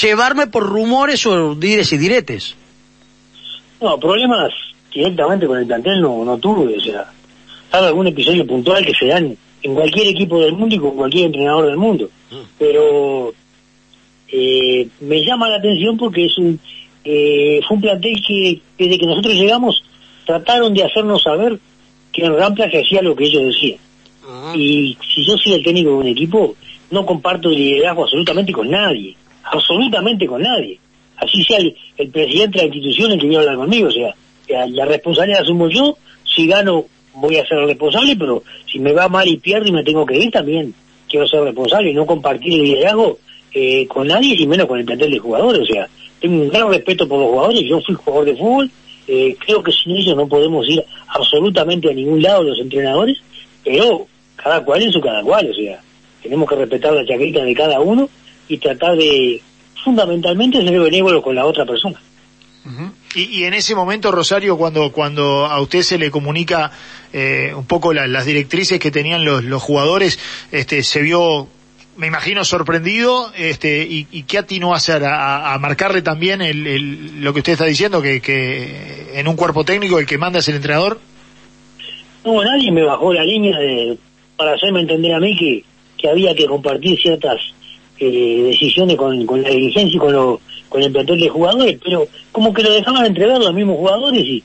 llevarme 0.00 0.46
por 0.46 0.62
rumores 0.62 1.26
o 1.26 1.56
dires 1.56 1.92
y 1.92 1.98
diretes. 1.98 2.54
No, 3.80 3.98
problemas 3.98 4.52
directamente 4.94 5.48
con 5.48 5.58
el 5.58 5.66
plantel 5.66 6.00
no, 6.00 6.24
no 6.24 6.38
tuve, 6.38 6.76
o 6.76 6.80
sea, 6.80 7.10
sabe 7.68 7.88
algún 7.88 8.06
episodio 8.06 8.46
puntual 8.46 8.86
que 8.86 8.94
se 8.94 9.06
dan 9.06 9.36
en 9.60 9.74
cualquier 9.74 10.06
equipo 10.06 10.40
del 10.40 10.52
mundo 10.52 10.76
y 10.76 10.78
con 10.78 10.94
cualquier 10.94 11.26
entrenador 11.26 11.66
del 11.66 11.78
mundo. 11.78 12.08
Mm. 12.30 12.36
Pero 12.60 13.34
eh, 14.28 14.86
me 15.00 15.24
llama 15.24 15.48
la 15.48 15.56
atención 15.56 15.98
porque 15.98 16.26
es 16.26 16.38
un 16.38 16.60
eh, 17.04 17.60
fue 17.66 17.76
un 17.76 17.80
plantel 17.82 18.22
que 18.26 18.60
desde 18.78 18.98
que 18.98 19.06
nosotros 19.06 19.34
llegamos 19.34 19.82
trataron 20.26 20.72
de 20.74 20.84
hacernos 20.84 21.22
saber 21.22 21.58
que 22.12 22.24
en 22.24 22.36
Rampla 22.36 22.70
se 22.70 22.80
hacía 22.80 23.02
lo 23.02 23.16
que 23.16 23.24
ellos 23.24 23.42
decían. 23.44 23.78
Ah. 24.24 24.52
Y 24.56 24.96
si 25.14 25.26
yo 25.26 25.36
soy 25.36 25.54
el 25.54 25.64
técnico 25.64 25.90
de 25.90 25.96
un 25.96 26.06
equipo, 26.06 26.54
no 26.90 27.04
comparto 27.06 27.48
el 27.48 27.56
liderazgo 27.56 28.04
absolutamente 28.04 28.52
con 28.52 28.70
nadie, 28.70 29.16
absolutamente 29.44 30.26
con 30.26 30.42
nadie. 30.42 30.78
Así 31.16 31.42
sea 31.44 31.58
el, 31.58 32.10
presidente 32.10 32.58
de 32.58 32.66
la 32.66 32.74
institución 32.74 33.12
el 33.12 33.18
que 33.18 33.26
viene 33.26 33.36
a 33.38 33.40
hablar 33.40 33.56
conmigo, 33.56 33.88
o 33.88 33.92
sea, 33.92 34.14
La, 34.48 34.66
la 34.66 34.84
responsabilidad 34.84 35.42
asumo 35.42 35.68
yo, 35.68 35.96
si 36.24 36.46
gano 36.46 36.84
voy 37.14 37.36
a 37.36 37.46
ser 37.46 37.58
responsable, 37.58 38.16
pero 38.16 38.42
si 38.70 38.78
me 38.78 38.92
va 38.92 39.08
mal 39.08 39.28
y 39.28 39.36
pierdo 39.36 39.68
y 39.68 39.72
me 39.72 39.84
tengo 39.84 40.06
que 40.06 40.18
ir 40.18 40.30
también 40.30 40.74
quiero 41.12 41.28
ser 41.28 41.42
responsable 41.44 41.90
y 41.90 41.94
no 41.94 42.06
compartir 42.06 42.54
el 42.54 42.62
liderazgo 42.64 43.18
eh, 43.52 43.86
con 43.86 44.08
nadie 44.08 44.34
y 44.34 44.46
menos 44.46 44.66
con 44.66 44.78
el 44.78 44.86
plantel 44.86 45.10
de 45.10 45.18
jugadores. 45.18 45.60
O 45.60 45.66
sea, 45.66 45.88
tengo 46.22 46.40
un 46.40 46.48
gran 46.48 46.70
respeto 46.70 47.08
por 47.08 47.18
los 47.18 47.30
jugadores, 47.30 47.62
yo 47.68 47.80
fui 47.80 47.96
jugador 47.96 48.26
de 48.26 48.36
fútbol, 48.36 48.70
eh, 49.08 49.36
creo 49.44 49.62
que 49.62 49.72
sin 49.72 49.96
ellos 49.96 50.16
no 50.16 50.28
podemos 50.28 50.66
ir 50.68 50.82
absolutamente 51.08 51.90
a 51.90 51.92
ningún 51.92 52.22
lado 52.22 52.44
los 52.44 52.58
entrenadores, 52.60 53.18
pero 53.64 54.06
cada 54.36 54.64
cual 54.64 54.82
en 54.82 54.92
su 54.92 55.00
cada 55.00 55.22
cual, 55.22 55.50
o 55.50 55.54
sea, 55.54 55.80
tenemos 56.22 56.48
que 56.48 56.54
respetar 56.54 56.92
la 56.92 57.04
chaqueta 57.04 57.44
de 57.44 57.54
cada 57.54 57.80
uno 57.80 58.08
y 58.48 58.58
tratar 58.58 58.96
de 58.96 59.42
fundamentalmente 59.82 60.62
ser 60.62 60.80
benévolo 60.80 61.20
con 61.20 61.34
la 61.34 61.44
otra 61.44 61.66
persona. 61.66 62.00
y, 63.16 63.40
y, 63.40 63.44
en 63.44 63.54
ese 63.54 63.74
momento, 63.74 64.12
Rosario, 64.12 64.56
cuando, 64.56 64.92
cuando 64.92 65.46
a 65.46 65.60
usted 65.60 65.82
se 65.82 65.98
le 65.98 66.12
comunica 66.12 66.70
eh, 67.12 67.52
un 67.56 67.66
poco 67.66 67.92
la, 67.92 68.06
las 68.06 68.24
directrices 68.24 68.78
que 68.78 68.92
tenían 68.92 69.24
los, 69.24 69.42
los 69.42 69.60
jugadores, 69.60 70.20
este, 70.52 70.84
se 70.84 71.02
vio 71.02 71.48
me 71.96 72.06
imagino 72.06 72.44
sorprendido 72.44 73.32
este 73.36 73.86
y, 73.88 74.06
y 74.10 74.22
qué 74.22 74.38
atinó 74.38 74.72
a 74.72 74.76
hacer 74.76 75.04
a, 75.04 75.52
a 75.52 75.58
marcarle 75.58 76.02
también 76.02 76.40
el, 76.40 76.66
el, 76.66 77.22
lo 77.22 77.32
que 77.32 77.40
usted 77.40 77.52
está 77.52 77.66
diciendo 77.66 78.00
que, 78.00 78.20
que 78.20 79.10
en 79.18 79.28
un 79.28 79.36
cuerpo 79.36 79.64
técnico 79.64 79.98
el 79.98 80.06
que 80.06 80.18
manda 80.18 80.38
es 80.38 80.48
el 80.48 80.56
entrenador. 80.56 80.98
No 82.24 82.42
nadie 82.42 82.70
me 82.70 82.82
bajó 82.82 83.12
la 83.12 83.24
línea 83.24 83.58
de, 83.58 83.98
para 84.36 84.54
hacerme 84.54 84.80
entender 84.80 85.14
a 85.14 85.20
mí 85.20 85.36
que, 85.36 85.64
que 85.98 86.08
había 86.08 86.34
que 86.34 86.46
compartir 86.46 86.98
ciertas 87.00 87.38
eh, 87.98 88.42
decisiones 88.44 88.96
con, 88.96 89.26
con 89.26 89.42
la 89.42 89.50
dirigencia 89.50 89.96
y 89.96 89.98
con, 89.98 90.12
lo, 90.12 90.40
con 90.68 90.82
el 90.82 90.90
plantel 90.90 91.20
de 91.20 91.28
jugadores 91.28 91.78
pero 91.82 92.08
como 92.32 92.52
que 92.54 92.62
lo 92.62 92.72
dejaban 92.72 93.04
entregar 93.06 93.38
los 93.38 93.54
mismos 93.54 93.76
jugadores 93.76 94.24
y 94.24 94.42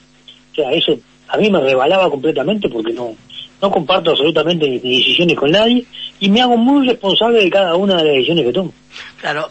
o 0.52 0.56
sea 0.56 0.72
eso 0.72 0.98
a 1.30 1.38
mí 1.38 1.50
me 1.50 1.62
rebalaba 1.62 2.10
completamente 2.10 2.68
porque 2.70 2.94
no 2.94 3.16
no 3.62 3.72
comparto 3.72 4.12
absolutamente 4.12 4.70
mis 4.70 4.82
decisiones 4.82 5.38
con 5.38 5.52
nadie 5.52 5.86
y 6.20 6.30
me 6.30 6.42
hago 6.42 6.58
muy 6.58 6.88
responsable 6.88 7.44
de 7.44 7.50
cada 7.50 7.76
una 7.76 7.98
de 7.98 8.04
las 8.04 8.14
decisiones 8.14 8.46
que 8.46 8.54
tomo. 8.54 8.74
Claro, 9.22 9.50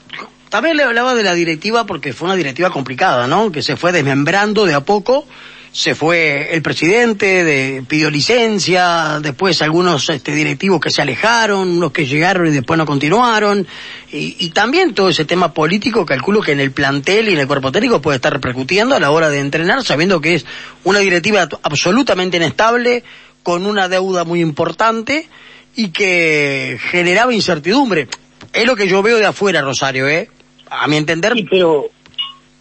también 0.49 0.77
le 0.77 0.85
hablaba 0.85 1.15
de 1.15 1.23
la 1.23 1.35
directiva 1.35 1.87
porque 1.87 2.13
fue 2.13 2.27
una 2.27 2.37
directiva 2.37 2.71
complicada, 2.71 3.27
¿no? 3.27 3.51
Que 3.51 3.63
se 3.63 3.77
fue 3.77 3.93
desmembrando 3.93 4.65
de 4.65 4.75
a 4.75 4.81
poco. 4.81 5.27
Se 5.73 5.95
fue 5.95 6.55
el 6.55 6.63
presidente, 6.63 7.45
de, 7.45 7.85
pidió 7.87 8.09
licencia, 8.09 9.21
después 9.21 9.61
algunos 9.61 10.09
este, 10.09 10.35
directivos 10.35 10.81
que 10.81 10.89
se 10.89 11.03
alejaron, 11.03 11.69
unos 11.69 11.93
que 11.93 12.07
llegaron 12.07 12.47
y 12.47 12.51
después 12.51 12.79
no 12.79 12.87
continuaron, 12.87 13.67
y, 14.11 14.37
y, 14.39 14.51
también 14.51 14.95
todo 14.95 15.11
ese 15.11 15.27
tema 15.27 15.53
político, 15.53 16.07
calculo 16.07 16.41
que 16.41 16.53
en 16.53 16.61
el 16.61 16.71
plantel 16.71 17.29
y 17.29 17.35
en 17.35 17.41
el 17.41 17.47
cuerpo 17.47 17.73
técnico 17.73 18.01
puede 18.01 18.17
estar 18.17 18.33
repercutiendo 18.33 18.95
a 18.95 19.01
la 19.01 19.11
hora 19.11 19.29
de 19.29 19.41
entrenar, 19.41 19.85
sabiendo 19.85 20.19
que 20.23 20.37
es 20.37 20.47
una 20.85 21.01
directiva 21.01 21.47
absolutamente 21.63 22.39
inestable, 22.39 23.05
con 23.47 23.65
una 23.65 23.89
deuda 23.89 24.25
muy 24.25 24.41
importante 24.41 25.29
y 25.77 25.93
que 25.93 26.79
generaba 26.91 27.33
incertidumbre. 27.33 28.09
Es 28.53 28.67
lo 28.67 28.75
que 28.75 28.89
yo 28.89 29.05
veo 29.05 29.19
de 29.19 29.27
afuera, 29.27 29.63
Rosario, 29.63 30.09
¿eh? 30.09 30.29
A 30.69 30.89
mi 30.89 30.97
entender. 30.97 31.35
Sí, 31.35 31.47
pero 31.49 31.89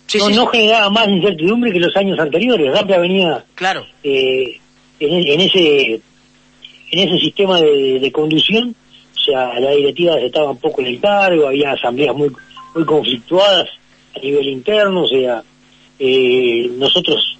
sí, 0.06 0.20
no, 0.20 0.28
sí. 0.28 0.36
no, 0.36 0.46
generaba 0.46 0.92
más 0.92 1.08
incertidumbre 1.08 1.72
que 1.72 1.80
los 1.80 1.96
años 1.96 2.20
anteriores. 2.20 2.72
Rampla 2.72 3.00
venía 3.00 3.44
claro. 3.56 3.84
Eh, 4.04 4.60
en, 5.00 5.28
en, 5.28 5.42
ese 5.42 6.02
en 6.92 7.00
ese 7.00 7.18
sistema 7.18 7.60
de, 7.60 7.98
de, 8.00 8.12
conducción, 8.12 8.76
o 9.16 9.20
sea, 9.20 9.60
la 9.60 9.72
directiva 9.72 10.20
estaba 10.20 10.52
un 10.52 10.60
poco 10.60 10.82
en 10.82 10.88
el 10.88 11.02
cargo, 11.02 11.48
había 11.48 11.72
asambleas 11.72 12.16
muy 12.16 12.32
muy 12.76 12.86
conflictuadas 12.86 13.70
a 14.16 14.20
nivel 14.20 14.50
interno, 14.50 15.02
o 15.02 15.08
sea, 15.08 15.42
eh, 15.98 16.70
nosotros 16.78 17.40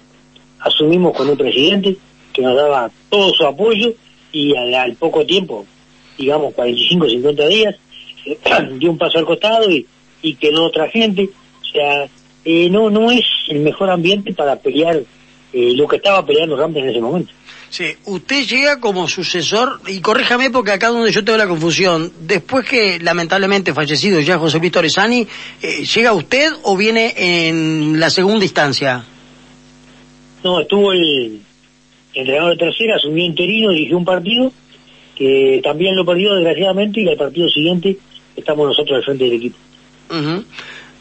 asumimos 0.58 1.16
con 1.16 1.30
un 1.30 1.36
presidente 1.36 1.96
que 2.36 2.42
nos 2.42 2.54
daba 2.54 2.90
todo 3.08 3.32
su 3.32 3.46
apoyo 3.46 3.94
y 4.30 4.54
al, 4.54 4.74
al 4.74 4.94
poco 4.96 5.24
tiempo, 5.24 5.64
digamos 6.18 6.52
45, 6.52 7.08
50 7.08 7.48
días, 7.48 7.74
dio 8.78 8.90
un 8.90 8.98
paso 8.98 9.18
al 9.18 9.24
costado 9.24 9.70
y, 9.70 9.86
y 10.20 10.34
quedó 10.34 10.66
otra 10.66 10.88
gente. 10.90 11.30
O 11.62 11.64
sea, 11.64 12.06
eh, 12.44 12.68
no 12.70 12.90
no 12.90 13.10
es 13.10 13.24
el 13.48 13.60
mejor 13.60 13.90
ambiente 13.90 14.34
para 14.34 14.56
pelear 14.56 14.96
eh, 15.52 15.72
lo 15.74 15.88
que 15.88 15.96
estaba 15.96 16.24
peleando 16.26 16.56
Rampla 16.56 16.82
en 16.82 16.90
ese 16.90 17.00
momento. 17.00 17.32
Sí, 17.70 17.86
usted 18.04 18.46
llega 18.46 18.78
como 18.78 19.08
sucesor, 19.08 19.80
y 19.88 20.00
corríjame 20.00 20.50
porque 20.50 20.70
acá 20.70 20.88
donde 20.88 21.10
yo 21.10 21.24
tengo 21.24 21.38
la 21.38 21.48
confusión, 21.48 22.12
después 22.20 22.64
que 22.64 23.00
lamentablemente 23.00 23.74
fallecido 23.74 24.20
ya 24.20 24.38
José 24.38 24.58
Luis 24.58 24.72
Torresani, 24.72 25.26
eh, 25.62 25.84
¿llega 25.84 26.12
usted 26.12 26.52
o 26.62 26.76
viene 26.76 27.12
en 27.16 27.98
la 27.98 28.08
segunda 28.10 28.44
instancia? 28.44 29.04
No, 30.44 30.60
estuvo 30.60 30.92
el, 30.92 31.42
entrenador 32.16 32.52
de 32.52 32.64
tercera, 32.64 32.96
asumió 32.96 33.24
interino, 33.24 33.70
dirigió 33.70 33.96
un 33.96 34.04
partido 34.04 34.52
que 35.14 35.60
también 35.62 35.96
lo 35.96 36.04
perdió 36.04 36.34
desgraciadamente 36.34 37.00
y 37.00 37.08
al 37.08 37.16
partido 37.16 37.48
siguiente 37.48 37.96
estamos 38.36 38.66
nosotros 38.66 38.98
al 38.98 39.04
frente 39.04 39.24
del 39.24 39.32
equipo. 39.34 39.56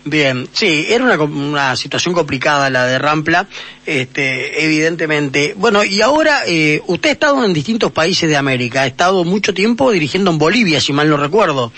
Bien, 0.07 0.47
sí, 0.51 0.85
era 0.87 1.03
una, 1.03 1.15
una, 1.23 1.75
situación 1.75 2.13
complicada 2.13 2.69
la 2.69 2.85
de 2.85 2.99
Rampla, 2.99 3.47
este, 3.87 4.63
evidentemente. 4.63 5.55
Bueno, 5.57 5.83
y 5.83 5.99
ahora 6.01 6.43
eh, 6.45 6.81
usted 6.85 7.09
ha 7.09 7.13
estado 7.13 7.43
en 7.43 7.53
distintos 7.53 7.91
países 7.91 8.29
de 8.29 8.37
América, 8.37 8.83
ha 8.83 8.87
estado 8.87 9.23
mucho 9.23 9.53
tiempo 9.53 9.91
dirigiendo 9.91 10.29
en 10.29 10.37
Bolivia, 10.37 10.79
si 10.79 10.93
mal 10.93 11.09
no 11.09 11.17
recuerdo. 11.17 11.71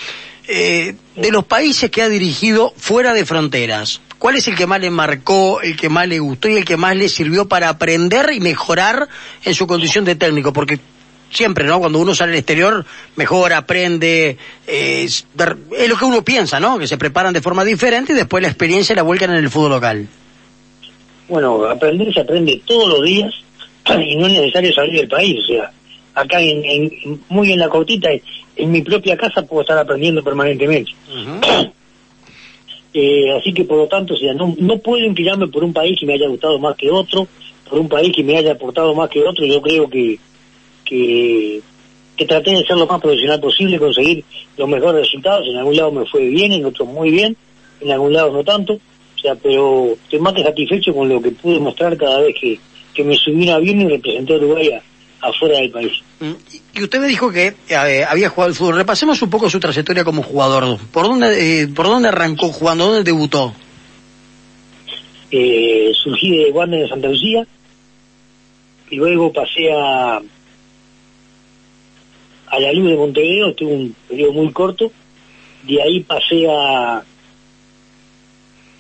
Eh, 0.50 0.96
de 1.15 1.32
los 1.32 1.46
países 1.46 1.89
que 1.89 2.01
ha 2.01 2.10
dirigido 2.10 2.74
fuera 2.75 3.13
de 3.13 3.25
fronteras, 3.25 4.01
¿Cuál 4.19 4.36
es 4.36 4.47
el 4.47 4.55
que 4.55 4.65
más 4.65 4.81
le 4.81 4.89
marcó, 4.89 5.62
el 5.62 5.75
que 5.77 5.89
más 5.89 6.07
le 6.07 6.19
gustó 6.19 6.50
y 6.50 6.57
el 6.57 6.65
que 6.65 6.77
más 6.77 6.95
le 6.95 7.07
sirvió 7.07 7.47
para 7.47 7.69
aprender 7.69 8.31
y 8.33 8.39
mejorar 8.39 9.07
en 9.43 9.53
su 9.53 9.67
condición 9.67 10.05
de 10.05 10.15
técnico? 10.15 10.53
Porque 10.53 10.79
siempre, 11.29 11.65
¿no? 11.65 11.79
Cuando 11.79 12.00
uno 12.00 12.15
sale 12.15 12.31
al 12.31 12.38
exterior, 12.39 12.86
mejora, 13.15 13.57
aprende, 13.57 14.38
eh, 14.65 15.03
es, 15.03 15.27
es, 15.77 15.89
lo 15.89 15.97
que 15.97 16.05
uno 16.05 16.24
piensa, 16.24 16.59
¿no? 16.59 16.79
Que 16.79 16.88
se 16.88 16.97
preparan 16.97 17.33
de 17.33 17.41
forma 17.41 17.63
diferente 17.63 18.13
y 18.13 18.15
después 18.15 18.41
la 18.41 18.47
experiencia 18.47 18.95
la 18.95 19.03
vuelcan 19.03 19.29
en 19.31 19.38
el 19.38 19.50
fútbol 19.50 19.71
local. 19.71 20.07
Bueno, 21.27 21.65
aprender 21.65 22.12
se 22.13 22.21
aprende 22.21 22.62
todos 22.65 22.88
los 22.88 23.03
días 23.03 23.33
y 24.00 24.15
no 24.15 24.27
es 24.27 24.33
necesario 24.33 24.74
salir 24.74 25.01
del 25.01 25.07
país, 25.07 25.43
o 25.43 25.47
sea, 25.47 25.71
acá 26.15 26.41
en, 26.41 26.63
en, 26.65 27.21
muy 27.29 27.51
en 27.51 27.59
la 27.59 27.69
cortita, 27.69 28.09
en 28.55 28.71
mi 28.71 28.81
propia 28.81 29.15
casa 29.15 29.43
puedo 29.43 29.62
estar 29.62 29.77
aprendiendo 29.77 30.24
permanentemente. 30.24 30.91
Uh 31.09 31.17
-huh. 31.17 31.71
Eh, 33.00 33.32
así 33.32 33.54
que 33.54 33.63
por 33.63 33.77
lo 33.77 33.88
tanto, 33.88 34.16
no, 34.34 34.56
no 34.58 34.80
puedo 34.80 35.06
inclinarme 35.06 35.48
por 35.50 35.63
un 35.63 35.72
país 35.72 36.00
que 36.00 36.08
me 36.08 36.13
haya 36.13 36.27
gustado 36.27 36.58
más 36.58 36.75
que 36.75 36.89
otro, 36.89 37.27
por 37.70 37.77
un 37.77 37.88
país 37.88 38.12
que 38.12 38.24
me 38.24 38.36
haya 38.36 38.54
aportado 38.54 38.96
más 38.96 39.08
que 39.12 39.22
otro, 39.22 39.46
yo 39.46 39.62
creo 39.62 39.88
que, 39.88 40.18
que, 40.84 41.62
que 42.16 42.25
traté 42.25 42.56
de 42.56 42.66
ser 42.66 42.75
lo 42.75 42.88
más 42.88 43.00
profesional 43.00 43.39
posible, 43.39 43.77
conseguir 43.77 44.25
los 44.58 44.68
mejores 44.68 45.01
resultados, 45.01 45.48
en 45.48 45.58
algún 45.58 45.75
lado 45.75 45.92
me 45.92 46.08
fue 46.08 46.22
bien, 46.22 46.54
en 46.54 46.66
otros 46.66 46.88
muy 46.88 47.12
bien, 47.12 47.38
en 47.82 47.92
algún 47.92 48.13
lado 48.13 48.32
no 48.32 48.44
tanto, 48.44 48.74
o 48.74 49.20
sea, 49.22 49.36
pero 49.36 49.89
estoy 49.94 50.18
más 50.18 50.34
que 50.34 50.42
satisfecho 50.42 50.92
con 50.92 51.08
lo 51.08 51.22
que 51.22 51.30
pude 51.30 51.60
mostrar 51.60 51.96
cada 51.98 52.22
vez 52.22 52.34
que, 52.42 52.58
que 52.96 53.04
me 53.04 53.16
subí 53.16 53.44
un 53.44 53.50
avión 53.50 53.80
y 53.80 53.89
representé 53.89 54.34
a 54.34 54.38
Uruguay 54.38 54.72
a, 54.72 54.82
afuera 55.21 55.57
del 55.59 55.71
país. 55.71 55.91
Y 56.74 56.83
usted 56.83 57.00
me 57.00 57.07
dijo 57.07 57.31
que 57.31 57.55
eh, 57.69 58.05
había 58.07 58.29
jugado 58.29 58.50
al 58.50 58.55
fútbol. 58.55 58.75
Repasemos 58.75 59.21
un 59.21 59.29
poco 59.29 59.50
su 59.50 59.59
trayectoria 59.59 60.03
como 60.03 60.24
jugador. 60.24 60.77
¿Por 60.91 61.05
dónde, 61.05 61.62
eh, 61.62 61.67
por 61.67 61.88
dónde 61.88 62.09
arrancó 62.09 62.50
jugando? 62.50 62.88
¿Dónde 62.88 63.03
debutó? 63.03 63.53
Eh, 65.31 65.91
surgí 66.01 66.38
de 66.38 66.51
Wander 66.51 66.81
de 66.81 66.88
Santa 66.88 67.07
Lucía 67.09 67.45
y 68.89 68.95
luego 68.95 69.33
pasé 69.33 69.71
a 69.74 70.21
a 72.50 72.59
la 72.62 72.71
luz 72.71 72.89
de 72.89 72.95
Montevideo, 72.95 73.53
tuve 73.53 73.74
un 73.74 73.95
periodo 74.07 74.31
muy 74.31 74.53
corto, 74.53 74.89
de 75.63 75.81
ahí 75.81 76.00
pasé 76.00 76.47
a 76.50 77.03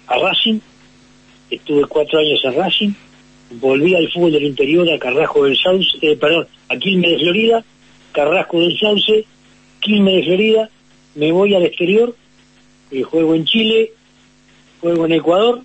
a 0.07 0.17
Racing, 0.19 0.59
estuve 1.49 1.83
cuatro 1.85 2.19
años 2.19 2.39
en 2.45 2.55
Racing, 2.55 2.91
volví 3.51 3.95
al 3.95 4.11
fútbol 4.11 4.31
del 4.31 4.43
interior 4.43 4.91
a 4.91 4.99
Carrasco 4.99 5.45
del 5.45 5.57
Sauce, 5.57 5.97
eh, 6.01 6.15
perdón, 6.17 6.47
a 6.69 6.77
Quilmes 6.77 7.11
de 7.11 7.19
Florida, 7.19 7.63
Carrasco 8.11 8.59
del 8.59 8.77
Sauce, 8.77 9.25
Quilmes 9.79 10.15
de 10.15 10.23
Florida, 10.23 10.69
me 11.15 11.31
voy 11.31 11.55
al 11.55 11.63
exterior, 11.63 12.15
eh, 12.91 13.03
juego 13.03 13.35
en 13.35 13.45
Chile, 13.45 13.91
juego 14.81 15.05
en 15.05 15.13
Ecuador, 15.13 15.61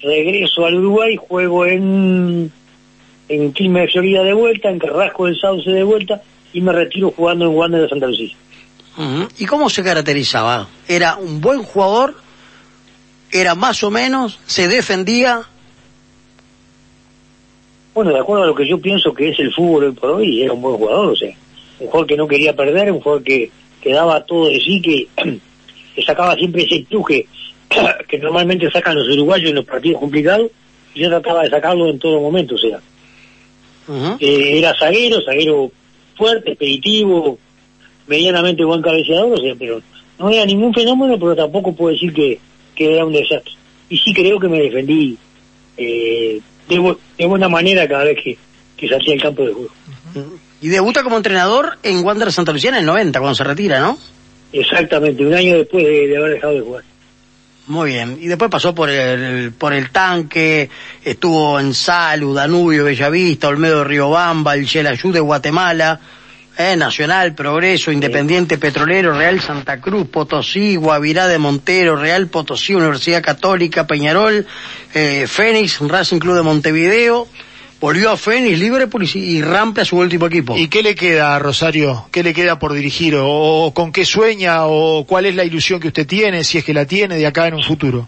regreso 0.00 0.66
al 0.66 0.76
Uruguay, 0.76 1.16
juego 1.16 1.66
en, 1.66 2.52
en 3.28 3.52
Quilmes 3.52 3.86
de 3.86 3.92
Florida 3.92 4.22
de 4.22 4.32
vuelta, 4.34 4.70
en 4.70 4.78
Carrasco 4.78 5.26
del 5.26 5.38
Sauce 5.38 5.70
de 5.70 5.82
vuelta, 5.82 6.22
y 6.52 6.60
me 6.60 6.72
retiro 6.72 7.12
jugando 7.16 7.46
en 7.46 7.56
Wander 7.56 7.82
de 7.82 7.88
Santa 7.88 8.06
Lucía. 8.06 8.36
¿Y 9.38 9.46
cómo 9.46 9.70
se 9.70 9.82
caracterizaba? 9.82 10.68
¿Era 10.86 11.16
un 11.16 11.40
buen 11.40 11.62
jugador? 11.62 12.14
¿Era 13.30 13.54
más 13.54 13.82
o 13.82 13.90
menos? 13.90 14.38
¿Se 14.46 14.68
defendía? 14.68 15.46
Bueno, 17.94 18.12
de 18.12 18.20
acuerdo 18.20 18.44
a 18.44 18.46
lo 18.46 18.54
que 18.54 18.66
yo 18.66 18.78
pienso 18.78 19.12
que 19.12 19.30
es 19.30 19.38
el 19.38 19.52
fútbol 19.52 19.84
hoy 19.84 19.92
por 19.92 20.10
hoy, 20.10 20.42
era 20.42 20.52
un 20.52 20.62
buen 20.62 20.76
jugador, 20.76 21.12
o 21.12 21.16
sea, 21.16 21.30
un 21.80 21.86
jugador 21.86 22.06
que 22.06 22.16
no 22.16 22.28
quería 22.28 22.56
perder, 22.56 22.92
un 22.92 23.00
jugador 23.00 23.22
que, 23.22 23.50
que 23.80 23.92
daba 23.92 24.24
todo 24.24 24.48
de 24.48 24.60
sí, 24.60 24.80
que, 24.80 25.08
que 25.94 26.02
sacaba 26.02 26.34
siempre 26.36 26.62
ese 26.62 26.76
empuje 26.76 27.26
que 28.08 28.18
normalmente 28.18 28.70
sacan 28.70 28.96
los 28.96 29.08
uruguayos 29.08 29.50
en 29.50 29.56
los 29.56 29.64
partidos 29.64 30.00
complicados, 30.00 30.50
y 30.94 31.00
yo 31.00 31.08
trataba 31.08 31.42
de 31.42 31.50
sacarlo 31.50 31.88
en 31.88 31.98
todo 31.98 32.20
momento, 32.20 32.54
o 32.54 32.58
sea, 32.58 32.80
eh, 34.20 34.58
era 34.58 34.74
zaguero, 34.78 35.20
zaguero 35.22 35.70
fuerte, 36.16 36.52
expeditivo, 36.52 37.38
medianamente 38.06 38.64
buen 38.64 38.82
cabeceador, 38.82 39.32
o 39.32 39.36
sea, 39.42 39.54
pero 39.58 39.82
no 40.18 40.30
era 40.30 40.44
ningún 40.46 40.72
fenómeno, 40.72 41.18
pero 41.18 41.34
tampoco 41.34 41.74
puedo 41.74 41.92
decir 41.92 42.12
que, 42.12 42.38
que 42.74 42.94
era 42.94 43.04
un 43.04 43.12
desastre. 43.12 43.52
Y 43.88 43.98
sí 43.98 44.14
creo 44.14 44.38
que 44.38 44.48
me 44.48 44.60
defendí 44.60 45.16
eh, 45.76 46.40
de, 46.68 46.96
de, 47.18 47.26
buena 47.26 47.48
manera 47.48 47.88
cada 47.88 48.04
vez 48.04 48.18
que, 48.22 48.38
que 48.76 48.88
salía 48.88 49.14
al 49.14 49.22
campo 49.22 49.44
de 49.44 49.52
juego. 49.52 49.70
Y 50.60 50.68
debuta 50.68 51.02
como 51.02 51.16
entrenador 51.16 51.78
en 51.82 52.04
Wander 52.04 52.32
Santa 52.32 52.52
Lucía 52.52 52.70
en 52.70 52.76
el 52.76 52.86
90, 52.86 53.18
cuando 53.18 53.34
se 53.34 53.44
retira, 53.44 53.80
¿no? 53.80 53.98
Exactamente, 54.52 55.24
un 55.24 55.34
año 55.34 55.56
después 55.56 55.84
de, 55.84 56.06
de 56.08 56.16
haber 56.16 56.32
dejado 56.34 56.54
de 56.54 56.60
jugar. 56.60 56.84
Muy 57.66 57.90
bien. 57.92 58.18
Y 58.20 58.26
después 58.26 58.50
pasó 58.50 58.74
por 58.74 58.90
el, 58.90 59.52
por 59.52 59.72
el 59.72 59.90
tanque, 59.90 60.68
estuvo 61.04 61.60
en 61.60 61.74
Salud, 61.74 62.36
Danubio, 62.36 62.84
Bellavista, 62.84 63.48
Olmedo 63.48 63.78
de 63.78 63.84
Riobamba, 63.84 64.54
el 64.54 64.66
Yelayú 64.66 65.12
de 65.12 65.20
Guatemala, 65.20 66.00
eh, 66.58 66.76
Nacional, 66.76 67.34
Progreso, 67.34 67.92
Independiente 67.92 68.58
Petrolero, 68.58 69.16
Real 69.16 69.40
Santa 69.40 69.80
Cruz, 69.80 70.06
Potosí, 70.08 70.76
Guavirá 70.76 71.26
de 71.28 71.38
Montero, 71.38 71.96
Real 71.96 72.26
Potosí, 72.28 72.74
Universidad 72.74 73.22
Católica, 73.22 73.86
Peñarol, 73.86 74.46
eh, 74.94 75.26
Fénix, 75.26 75.80
Racing 75.80 76.18
Club 76.18 76.36
de 76.36 76.42
Montevideo, 76.42 77.26
volvió 77.80 78.10
a 78.10 78.16
Fénix, 78.16 78.58
Liverpool 78.58 79.08
y 79.14 79.40
Rampe 79.42 79.80
a 79.80 79.84
su 79.84 79.96
último 79.96 80.26
equipo. 80.26 80.56
¿Y 80.56 80.68
qué 80.68 80.82
le 80.82 80.94
queda 80.94 81.34
a 81.34 81.38
Rosario? 81.38 82.06
¿Qué 82.12 82.22
le 82.22 82.34
queda 82.34 82.58
por 82.58 82.72
dirigir? 82.74 83.16
¿O 83.18 83.72
con 83.74 83.90
qué 83.90 84.04
sueña? 84.04 84.66
¿O 84.66 85.04
cuál 85.04 85.26
es 85.26 85.34
la 85.34 85.44
ilusión 85.44 85.80
que 85.80 85.88
usted 85.88 86.06
tiene, 86.06 86.44
si 86.44 86.58
es 86.58 86.64
que 86.64 86.74
la 86.74 86.84
tiene, 86.84 87.16
de 87.16 87.26
acá 87.26 87.48
en 87.48 87.54
un 87.54 87.62
futuro? 87.62 88.06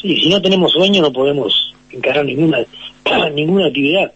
Sí, 0.00 0.16
si 0.16 0.30
no 0.30 0.40
tenemos 0.40 0.72
sueño 0.72 1.02
no 1.02 1.12
podemos 1.12 1.74
encarar 1.90 2.24
ninguna, 2.24 2.58
ninguna 3.34 3.66
actividad. 3.66 4.12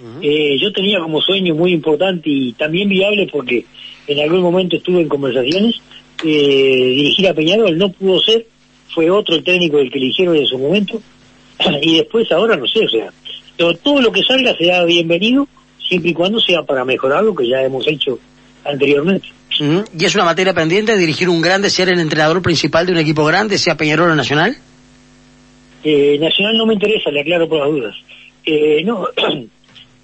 Uh 0.00 0.04
-huh. 0.04 0.18
eh, 0.22 0.58
yo 0.60 0.72
tenía 0.72 1.00
como 1.00 1.20
sueño 1.20 1.54
muy 1.54 1.72
importante 1.72 2.28
y 2.30 2.52
también 2.52 2.88
viable 2.88 3.28
porque 3.30 3.64
en 4.06 4.20
algún 4.20 4.40
momento 4.40 4.76
estuve 4.76 5.02
en 5.02 5.08
conversaciones, 5.08 5.76
eh, 6.24 6.92
dirigir 6.96 7.28
a 7.28 7.34
Peñarol, 7.34 7.76
no 7.76 7.90
pudo 7.90 8.20
ser, 8.20 8.46
fue 8.94 9.10
otro 9.10 9.36
el 9.36 9.44
técnico 9.44 9.78
el 9.78 9.90
que 9.90 9.98
eligieron 9.98 10.36
en 10.36 10.46
su 10.46 10.58
momento, 10.58 11.00
y 11.82 11.96
después 11.96 12.30
ahora 12.32 12.56
no 12.56 12.66
sé, 12.66 12.84
o 12.84 12.88
sea, 12.88 13.12
pero 13.56 13.74
todo 13.74 14.00
lo 14.00 14.12
que 14.12 14.22
salga 14.22 14.56
será 14.56 14.84
bienvenido 14.84 15.48
siempre 15.86 16.10
y 16.10 16.14
cuando 16.14 16.40
sea 16.40 16.62
para 16.62 16.84
mejorar 16.84 17.24
lo 17.24 17.34
que 17.34 17.48
ya 17.48 17.62
hemos 17.62 17.86
hecho 17.86 18.18
anteriormente. 18.64 19.28
Uh 19.60 19.64
-huh. 19.64 19.88
¿Y 19.98 20.04
es 20.04 20.14
una 20.14 20.24
materia 20.24 20.54
pendiente 20.54 20.96
dirigir 20.96 21.28
un 21.28 21.40
grande, 21.40 21.70
ser 21.70 21.88
el 21.88 21.98
entrenador 21.98 22.40
principal 22.42 22.86
de 22.86 22.92
un 22.92 22.98
equipo 22.98 23.24
grande, 23.24 23.58
sea 23.58 23.76
Peñarol 23.76 24.10
o 24.10 24.14
Nacional? 24.14 24.56
Eh, 25.84 26.18
Nacional 26.20 26.56
no 26.56 26.66
me 26.66 26.74
interesa, 26.74 27.10
le 27.10 27.20
aclaro 27.20 27.48
por 27.48 27.60
las 27.60 27.68
dudas. 27.68 27.96
Eh, 28.44 28.82
no, 28.84 29.06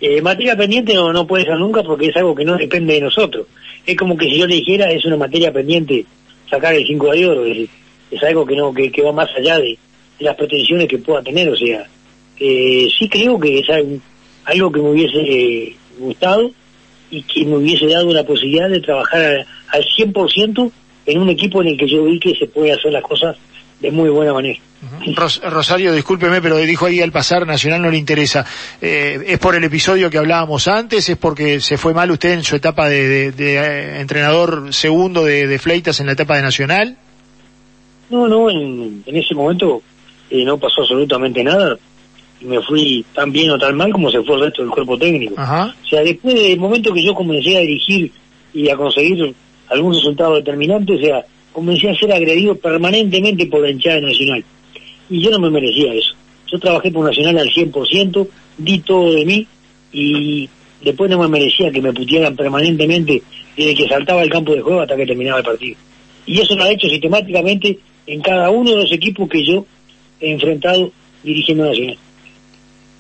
eh, 0.06 0.20
materia 0.20 0.54
pendiente 0.54 0.92
no, 0.92 1.14
no 1.14 1.26
puede 1.26 1.44
ser 1.44 1.58
nunca 1.58 1.82
porque 1.82 2.08
es 2.08 2.16
algo 2.16 2.34
que 2.34 2.44
no 2.44 2.58
depende 2.58 2.92
de 2.92 3.00
nosotros. 3.00 3.46
Es 3.86 3.96
como 3.96 4.18
que 4.18 4.26
si 4.26 4.38
yo 4.38 4.46
le 4.46 4.56
dijera 4.56 4.90
es 4.90 5.02
una 5.06 5.16
materia 5.16 5.50
pendiente 5.50 6.04
sacar 6.50 6.74
el 6.74 6.86
5 6.86 7.12
de 7.12 7.26
oro, 7.26 7.46
es, 7.46 8.22
algo 8.22 8.44
que 8.44 8.54
no 8.54 8.74
que, 8.74 8.92
que 8.92 9.00
va 9.00 9.12
más 9.12 9.30
allá 9.34 9.58
de, 9.58 9.78
las 10.18 10.36
pretensiones 10.36 10.88
que 10.88 10.98
pueda 10.98 11.22
tener, 11.22 11.48
o 11.48 11.56
sea, 11.56 11.86
eh, 12.38 12.88
sí 12.98 13.08
creo 13.08 13.40
que 13.40 13.60
es 13.60 13.70
algo, 13.70 13.98
algo 14.44 14.72
que 14.72 14.80
me 14.80 14.90
hubiese 14.90 15.20
eh, 15.20 15.76
gustado 15.98 16.50
y 17.10 17.22
que 17.22 17.46
me 17.46 17.56
hubiese 17.56 17.86
dado 17.86 18.12
la 18.12 18.24
posibilidad 18.24 18.68
de 18.68 18.80
trabajar 18.80 19.24
al, 19.24 19.46
al 19.68 19.84
100% 19.84 20.70
en 21.06 21.18
un 21.18 21.30
equipo 21.30 21.62
en 21.62 21.68
el 21.68 21.76
que 21.78 21.88
yo 21.88 22.04
vi 22.04 22.20
que 22.20 22.34
se 22.34 22.46
puede 22.46 22.72
hacer 22.72 22.92
las 22.92 23.02
cosas 23.02 23.36
de 23.80 23.90
muy 23.90 24.10
buena 24.10 24.32
manera. 24.32 24.58
Ros 25.14 25.40
Rosario, 25.42 25.92
discúlpeme, 25.92 26.40
pero 26.40 26.56
dijo 26.58 26.86
ahí 26.86 27.00
al 27.00 27.12
pasar 27.12 27.46
Nacional 27.46 27.82
no 27.82 27.90
le 27.90 27.98
interesa. 27.98 28.44
Eh, 28.80 29.22
¿Es 29.26 29.38
por 29.38 29.54
el 29.54 29.64
episodio 29.64 30.10
que 30.10 30.18
hablábamos 30.18 30.68
antes? 30.68 31.08
¿Es 31.08 31.16
porque 31.16 31.60
se 31.60 31.78
fue 31.78 31.94
mal 31.94 32.10
usted 32.10 32.32
en 32.32 32.44
su 32.44 32.56
etapa 32.56 32.88
de, 32.88 33.08
de, 33.08 33.32
de 33.32 33.56
eh, 33.56 34.00
entrenador 34.00 34.72
segundo 34.72 35.24
de, 35.24 35.46
de, 35.46 35.58
Fleitas 35.58 36.00
en 36.00 36.06
la 36.06 36.12
etapa 36.12 36.36
de 36.36 36.42
Nacional? 36.42 36.96
No, 38.10 38.28
no, 38.28 38.50
en, 38.50 39.02
en 39.06 39.16
ese 39.16 39.34
momento 39.34 39.82
eh, 40.30 40.44
no 40.44 40.58
pasó 40.58 40.82
absolutamente 40.82 41.42
nada. 41.42 41.78
Y 42.40 42.46
me 42.46 42.60
fui 42.60 43.04
tan 43.14 43.32
bien 43.32 43.50
o 43.50 43.58
tan 43.58 43.76
mal 43.76 43.90
como 43.92 44.10
se 44.10 44.22
fue 44.22 44.36
el 44.36 44.42
resto 44.42 44.62
del 44.62 44.70
cuerpo 44.70 44.98
técnico. 44.98 45.34
Ajá. 45.38 45.74
O 45.82 45.86
sea, 45.86 46.02
después 46.02 46.34
del 46.34 46.58
momento 46.58 46.92
que 46.92 47.04
yo 47.04 47.14
comencé 47.14 47.56
a 47.56 47.60
dirigir 47.60 48.12
y 48.52 48.68
a 48.68 48.76
conseguir 48.76 49.34
algún 49.68 49.94
resultado 49.94 50.34
determinante, 50.34 50.94
o 50.94 50.98
sea, 50.98 51.24
comencé 51.54 51.88
a 51.88 51.94
ser 51.94 52.12
agredido 52.12 52.56
permanentemente 52.56 53.46
por 53.46 53.62
la 53.62 53.70
hinchada 53.70 54.00
nacional. 54.00 54.44
Y 55.08 55.22
yo 55.22 55.30
no 55.30 55.38
me 55.38 55.48
merecía 55.48 55.94
eso. 55.94 56.14
Yo 56.50 56.58
trabajé 56.58 56.90
por 56.90 57.06
Nacional 57.06 57.38
al 57.38 57.48
100%, 57.48 58.28
di 58.58 58.78
todo 58.80 59.14
de 59.14 59.24
mí 59.24 59.46
y 59.92 60.48
después 60.82 61.10
no 61.10 61.18
me 61.18 61.28
merecía 61.28 61.70
que 61.70 61.80
me 61.80 61.92
putearan 61.92 62.36
permanentemente 62.36 63.22
desde 63.56 63.74
que 63.74 63.88
saltaba 63.88 64.22
el 64.22 64.30
campo 64.30 64.54
de 64.54 64.60
juego 64.60 64.82
hasta 64.82 64.96
que 64.96 65.06
terminaba 65.06 65.38
el 65.38 65.44
partido. 65.44 65.76
Y 66.26 66.40
eso 66.40 66.54
lo 66.56 66.64
ha 66.64 66.70
hecho 66.70 66.88
sistemáticamente 66.88 67.78
en 68.06 68.20
cada 68.20 68.50
uno 68.50 68.70
de 68.70 68.76
los 68.82 68.92
equipos 68.92 69.28
que 69.28 69.46
yo 69.46 69.64
he 70.20 70.32
enfrentado 70.32 70.90
dirigiendo 71.22 71.64
Nacional. 71.66 71.98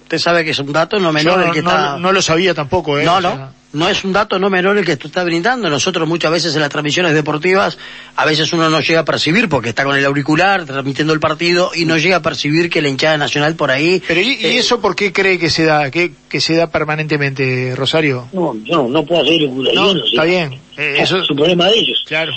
Usted 0.04 0.18
sabe 0.18 0.44
que 0.44 0.50
es 0.50 0.58
un 0.58 0.72
dato 0.72 0.98
no 1.00 1.12
menor 1.12 1.38
no, 1.38 1.46
el 1.46 1.52
que 1.52 1.62
no, 1.62 1.70
está... 1.70 1.98
No 1.98 2.12
lo 2.12 2.22
sabía 2.22 2.54
tampoco, 2.54 2.98
¿eh? 2.98 3.04
No, 3.04 3.20
no 3.20 3.63
no 3.74 3.88
es 3.88 4.04
un 4.04 4.12
dato 4.12 4.38
no 4.38 4.48
menor 4.48 4.78
el 4.78 4.86
que 4.86 4.96
tú 4.96 5.08
estás 5.08 5.24
brindando. 5.24 5.68
Nosotros 5.68 6.08
muchas 6.08 6.30
veces 6.32 6.54
en 6.54 6.60
las 6.60 6.70
transmisiones 6.70 7.12
deportivas, 7.12 7.76
a 8.16 8.24
veces 8.24 8.52
uno 8.52 8.70
no 8.70 8.80
llega 8.80 9.00
a 9.00 9.04
percibir 9.04 9.48
porque 9.48 9.70
está 9.70 9.84
con 9.84 9.96
el 9.96 10.04
auricular 10.04 10.64
transmitiendo 10.64 11.12
el 11.12 11.20
partido 11.20 11.70
y 11.74 11.84
no 11.84 11.98
llega 11.98 12.16
a 12.16 12.22
percibir 12.22 12.70
que 12.70 12.80
la 12.80 12.88
hinchada 12.88 13.18
nacional 13.18 13.56
por 13.56 13.70
ahí. 13.70 14.02
Pero 14.06 14.20
¿y, 14.20 14.30
eh, 14.34 14.54
y 14.54 14.56
eso 14.58 14.80
por 14.80 14.96
qué 14.96 15.12
cree 15.12 15.38
que 15.38 15.50
se 15.50 15.64
da, 15.64 15.90
que, 15.90 16.12
que 16.28 16.40
se 16.40 16.54
da 16.54 16.70
permanentemente, 16.70 17.74
Rosario? 17.76 18.28
No, 18.32 18.54
yo 18.64 18.88
no 18.88 19.04
puedo 19.04 19.22
hacer 19.22 19.48
no, 19.48 20.04
Está 20.04 20.24
bien. 20.24 20.60
Eh, 20.76 20.96
eso 20.98 21.18
es 21.18 21.28
un 21.28 21.36
problema 21.36 21.66
de 21.66 21.78
ellos. 21.78 22.02
Claro. 22.06 22.32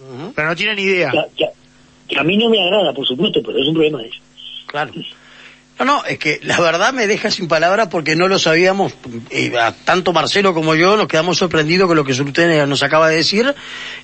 Uh 0.00 0.04
-huh. 0.04 0.32
Pero 0.34 0.48
no 0.48 0.56
tienen 0.56 0.78
idea. 0.78 1.10
Que, 1.10 1.44
que, 1.44 1.50
que 2.08 2.18
a 2.18 2.22
mí 2.22 2.36
no 2.36 2.48
me 2.48 2.62
agrada, 2.62 2.92
por 2.92 3.06
supuesto, 3.06 3.40
pero 3.44 3.58
es 3.58 3.66
un 3.66 3.74
problema 3.74 3.98
de 3.98 4.06
ellos. 4.06 4.20
Claro. 4.66 4.92
No, 5.84 5.96
no, 5.96 6.04
es 6.04 6.16
que 6.18 6.38
la 6.44 6.60
verdad 6.60 6.92
me 6.92 7.08
deja 7.08 7.28
sin 7.32 7.48
palabras 7.48 7.88
porque 7.88 8.14
no 8.14 8.28
lo 8.28 8.38
sabíamos, 8.38 8.94
eh, 9.30 9.52
tanto 9.84 10.12
Marcelo 10.12 10.54
como 10.54 10.76
yo 10.76 10.96
nos 10.96 11.08
quedamos 11.08 11.38
sorprendidos 11.38 11.88
con 11.88 11.96
lo 11.96 12.04
que 12.04 12.12
usted 12.12 12.66
nos 12.68 12.84
acaba 12.84 13.08
de 13.08 13.16
decir. 13.16 13.52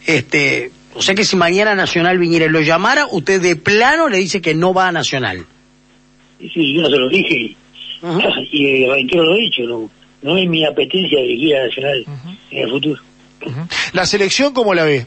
Este, 0.04 0.72
o 0.94 1.02
sea 1.02 1.14
que 1.14 1.22
si 1.22 1.36
mañana 1.36 1.76
Nacional 1.76 2.18
viniera 2.18 2.46
y 2.46 2.48
lo 2.48 2.62
llamara, 2.62 3.06
usted 3.08 3.40
de 3.40 3.54
plano 3.54 4.08
le 4.08 4.18
dice 4.18 4.40
que 4.40 4.54
no 4.54 4.74
va 4.74 4.88
a 4.88 4.92
Nacional. 4.92 5.46
Sí, 6.40 6.74
yo 6.74 6.82
no 6.82 6.90
se 6.90 6.96
lo 6.96 7.08
dije 7.08 7.34
y, 7.34 7.56
uh 8.02 8.08
-huh. 8.08 8.48
y 8.50 8.86
reitero 8.86 9.22
lo 9.22 9.36
he 9.36 9.42
dicho, 9.42 9.62
no, 9.62 9.88
no 10.22 10.36
es 10.36 10.48
mi 10.48 10.64
apetencia 10.64 11.20
de 11.20 11.26
ir 11.32 11.56
a 11.56 11.66
Nacional 11.66 12.04
uh 12.08 12.10
-huh. 12.10 12.36
en 12.50 12.58
el 12.64 12.70
futuro. 12.70 13.02
Uh 13.42 13.50
-huh. 13.50 13.92
¿La 13.92 14.04
selección 14.04 14.52
cómo 14.52 14.74
la 14.74 14.82
ve? 14.82 15.06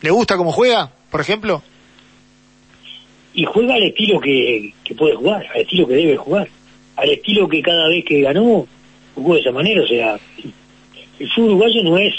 ¿Le 0.00 0.10
gusta 0.10 0.38
cómo 0.38 0.50
juega, 0.50 0.92
por 1.10 1.20
ejemplo? 1.20 1.62
Y 3.36 3.44
juega 3.44 3.74
al 3.74 3.82
estilo 3.82 4.18
que, 4.18 4.72
que 4.82 4.94
puede 4.94 5.14
jugar, 5.14 5.46
al 5.54 5.60
estilo 5.60 5.86
que 5.86 5.94
debe 5.94 6.16
jugar, 6.16 6.48
al 6.96 7.10
estilo 7.10 7.46
que 7.46 7.60
cada 7.60 7.86
vez 7.88 8.02
que 8.02 8.22
ganó 8.22 8.66
jugó 9.14 9.34
de 9.34 9.40
esa 9.40 9.52
manera, 9.52 9.82
o 9.82 9.86
sea, 9.86 10.18
el 11.18 11.30
fútbol 11.30 11.50
uruguayo 11.50 11.82
no 11.82 11.98
es 11.98 12.14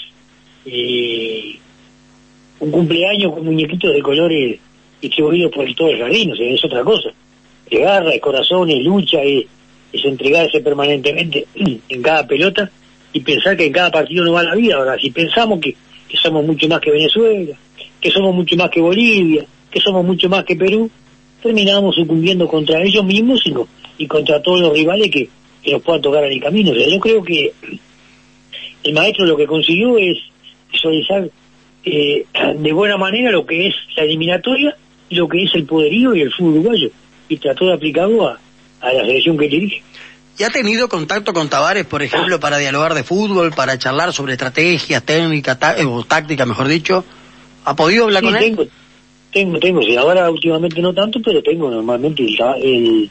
eh, 0.67 1.57
un 2.59 2.69
cumpleaños 2.69 3.33
con 3.33 3.45
muñequitos 3.45 3.93
de 3.93 4.01
colores 4.01 4.59
distribuidos 5.01 5.51
por 5.51 5.65
el 5.65 5.75
todo 5.75 5.89
el 5.89 5.97
jardín, 5.97 6.33
o 6.33 6.35
sea, 6.35 6.47
es 6.47 6.63
otra 6.63 6.83
cosa. 6.83 7.09
Es 7.67 7.79
garra, 7.79 8.13
es 8.13 8.21
corazón, 8.21 8.69
es 8.69 8.83
lucha, 8.83 9.21
es, 9.23 9.45
es 9.91 10.05
entregarse 10.05 10.59
permanentemente 10.59 11.47
en 11.89 12.01
cada 12.03 12.27
pelota 12.27 12.69
y 13.11 13.21
pensar 13.21 13.57
que 13.57 13.65
en 13.65 13.73
cada 13.73 13.89
partido 13.89 14.23
no 14.23 14.33
va 14.33 14.43
la 14.43 14.53
vida. 14.53 14.75
Ahora, 14.75 14.99
si 14.99 15.09
pensamos 15.09 15.59
que, 15.61 15.75
que 16.07 16.17
somos 16.17 16.45
mucho 16.45 16.67
más 16.67 16.79
que 16.79 16.91
Venezuela, 16.91 17.57
que 17.99 18.11
somos 18.11 18.35
mucho 18.35 18.55
más 18.55 18.69
que 18.69 18.81
Bolivia, 18.81 19.45
que 19.71 19.79
somos 19.79 20.05
mucho 20.05 20.29
más 20.29 20.43
que 20.45 20.55
Perú, 20.55 20.91
terminamos 21.41 21.95
sucumbiendo 21.95 22.47
contra 22.47 22.81
ellos 22.81 23.05
mismos 23.05 23.41
y, 23.45 23.51
no, 23.51 23.67
y 23.97 24.07
contra 24.07 24.41
todos 24.41 24.61
los 24.61 24.73
rivales 24.73 25.09
que, 25.11 25.29
que, 25.63 25.71
nos 25.71 25.81
puedan 25.81 26.01
tocar 26.01 26.23
en 26.25 26.33
el 26.33 26.41
camino. 26.41 26.71
O 26.71 26.75
sea, 26.75 26.87
yo 26.87 26.99
creo 26.99 27.23
que 27.23 27.53
el 28.83 28.93
maestro 28.93 29.25
lo 29.25 29.37
que 29.37 29.47
consiguió 29.47 29.97
es 29.97 30.17
visualizar 30.71 31.29
eh, 31.85 32.25
de 32.55 32.73
buena 32.73 32.97
manera 32.97 33.31
lo 33.31 33.45
que 33.45 33.67
es 33.67 33.75
la 33.95 34.03
eliminatoria 34.03 34.75
y 35.09 35.15
lo 35.15 35.27
que 35.27 35.43
es 35.43 35.55
el 35.55 35.65
poderío 35.65 36.15
y 36.15 36.21
el 36.21 36.33
fútbol 36.33 36.59
uruguayo 36.59 36.89
y 37.29 37.37
trató 37.37 37.67
de 37.67 37.73
aplicarlo 37.73 38.27
a, 38.27 38.39
a 38.81 38.93
la 38.93 39.05
selección 39.05 39.37
que 39.37 39.47
dirige. 39.47 39.83
¿Y 40.37 40.43
ha 40.43 40.49
tenido 40.51 40.87
contacto 40.87 41.33
con 41.33 41.49
Tavares, 41.49 41.85
por 41.85 42.03
ejemplo, 42.03 42.39
para 42.39 42.59
dialogar 42.59 42.93
de 42.93 43.03
fútbol, 43.03 43.51
para 43.51 43.77
charlar 43.79 44.13
sobre 44.13 44.33
estrategias, 44.33 45.01
técnicas, 45.03 45.57
tá 45.57 45.75
o 45.87 46.03
táctica, 46.03 46.45
mejor 46.45 46.67
dicho? 46.67 47.03
¿Ha 47.65 47.75
podido 47.75 48.03
hablar 48.05 48.23
sí, 48.23 48.29
con 48.29 48.39
tengo, 48.39 48.61
él? 48.61 48.69
Tengo, 49.31 49.59
tengo, 49.59 49.81
sí, 49.81 49.95
ahora 49.95 50.29
últimamente 50.29 50.81
no 50.81 50.93
tanto, 50.93 51.19
pero 51.23 51.41
tengo 51.43 51.69
normalmente. 51.69 52.23
El, 52.23 53.09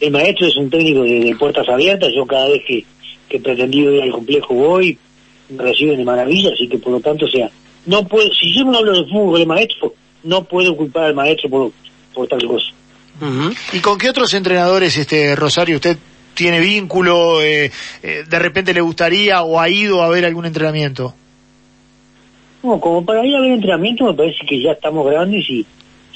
el, 0.00 0.10
maestro 0.10 0.46
es 0.46 0.56
un 0.56 0.68
técnico 0.68 1.02
de, 1.02 1.20
de, 1.20 1.36
puertas 1.36 1.68
abiertas, 1.68 2.10
yo 2.14 2.26
cada 2.26 2.48
vez 2.48 2.62
que, 2.66 2.84
que 3.28 3.36
he 3.36 3.40
pretendido 3.40 3.92
ir 3.92 4.02
al 4.02 4.10
complejo 4.10 4.54
voy, 4.54 4.98
me 5.48 5.62
reciben 5.62 5.98
de 5.98 6.04
maravilla, 6.04 6.50
así 6.52 6.68
que 6.68 6.78
por 6.78 6.92
lo 6.92 7.00
tanto, 7.00 7.26
o 7.26 7.28
sea, 7.28 7.50
no 7.86 8.06
puedo, 8.06 8.32
si 8.32 8.54
yo 8.56 8.64
no 8.64 8.78
hablo 8.78 8.92
de 8.92 9.04
fútbol 9.08 9.40
el 9.40 9.46
maestro, 9.46 9.94
no 10.24 10.44
puedo 10.44 10.76
culpar 10.76 11.04
al 11.04 11.14
maestro 11.14 11.48
por, 11.48 11.72
por 12.12 12.26
tal 12.28 12.46
cosa. 12.46 12.66
¿Y 13.72 13.78
con 13.78 13.96
qué 13.96 14.10
otros 14.10 14.34
entrenadores, 14.34 14.96
este 14.96 15.36
Rosario, 15.36 15.76
usted 15.76 15.96
tiene 16.34 16.60
vínculo? 16.60 17.40
Eh, 17.42 17.70
eh, 18.02 18.24
¿De 18.28 18.38
repente 18.38 18.74
le 18.74 18.80
gustaría 18.80 19.42
o 19.42 19.60
ha 19.60 19.68
ido 19.68 20.02
a 20.02 20.08
ver 20.08 20.24
algún 20.24 20.46
entrenamiento? 20.46 21.14
No, 22.64 22.80
como 22.80 23.04
para 23.04 23.24
ir 23.26 23.36
a 23.36 23.40
ver 23.40 23.52
entrenamiento 23.52 24.06
me 24.06 24.14
parece 24.14 24.44
que 24.46 24.60
ya 24.60 24.72
estamos 24.72 25.06
grandes 25.06 25.48
y 25.50 25.66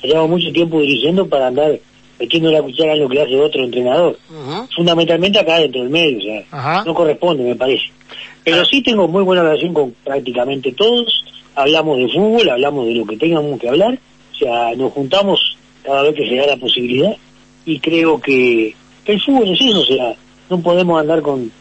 llevamos 0.03 0.31
mucho 0.31 0.51
tiempo 0.51 0.81
dirigiendo 0.81 1.29
para 1.29 1.49
andar 1.49 1.79
metiendo 2.19 2.51
la 2.51 2.63
cuchara 2.63 2.95
en 2.95 3.01
lo 3.01 3.09
que 3.09 3.21
hace 3.21 3.37
otro 3.37 3.65
entrenador. 3.65 4.19
Fundamentalmente 4.75 5.39
acá 5.39 5.59
dentro 5.59 5.83
del 5.83 5.91
medio, 5.91 6.19
o 6.19 6.23
sea, 6.23 6.85
no 6.85 6.95
corresponde, 6.95 7.45
me 7.45 7.55
parece. 7.55 7.85
Pero 8.45 8.65
sí 8.65 8.83
tengo 8.83 9.07
muy 9.07 9.23
buena 9.23 9.43
relación 9.43 9.75
con 9.75 9.95
prácticamente 10.03 10.73
todos, 10.73 11.23
hablamos 11.55 11.99
de 11.99 12.09
fútbol, 12.09 12.49
hablamos 12.49 12.87
de 12.87 12.95
lo 12.95 13.07
que 13.07 13.19
tengamos 13.19 13.61
que 13.61 13.69
hablar, 13.69 13.99
o 14.33 14.39
sea, 14.39 14.75
nos 14.75 14.93
juntamos 14.93 15.59
cada 15.83 16.03
vez 16.03 16.15
que 16.15 16.29
se 16.29 16.37
da 16.37 16.47
la 16.47 16.57
posibilidad. 16.57 17.15
Y 17.67 17.79
creo 17.79 18.19
que, 18.19 18.75
el 19.05 19.21
fútbol 19.21 19.51
es 19.51 19.61
eso, 19.61 19.81
o 19.81 19.85
sea, 19.85 20.15
no 20.49 20.61
podemos 20.61 20.99
andar 20.99 21.21
con, 21.21 21.53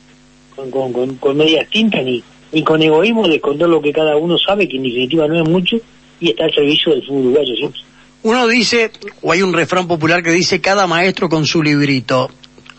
con, 0.55 0.91
con, 0.93 1.15
con, 1.15 1.37
medias 1.37 1.69
tintas 1.69 2.03
ni, 2.03 2.23
ni 2.51 2.63
con 2.63 2.81
egoísmo 2.81 3.27
de 3.27 3.35
esconder 3.35 3.67
lo 3.67 3.81
que 3.81 3.91
cada 3.91 4.15
uno 4.17 4.37
sabe, 4.37 4.67
que 4.67 4.77
en 4.77 4.83
definitiva 4.83 5.27
no 5.27 5.41
es 5.41 5.49
mucho, 5.49 5.77
y 6.19 6.29
está 6.29 6.45
al 6.45 6.53
servicio 6.53 6.93
del 6.93 7.05
fútbol 7.05 7.25
uruguayo 7.27 7.55
siempre. 7.55 7.81
Uno 8.23 8.47
dice, 8.47 8.91
o 9.21 9.31
hay 9.31 9.41
un 9.41 9.53
refrán 9.53 9.87
popular 9.87 10.23
que 10.23 10.31
dice, 10.31 10.59
cada 10.59 10.87
maestro 10.87 11.29
con 11.29 11.45
su 11.45 11.61
librito. 11.61 12.29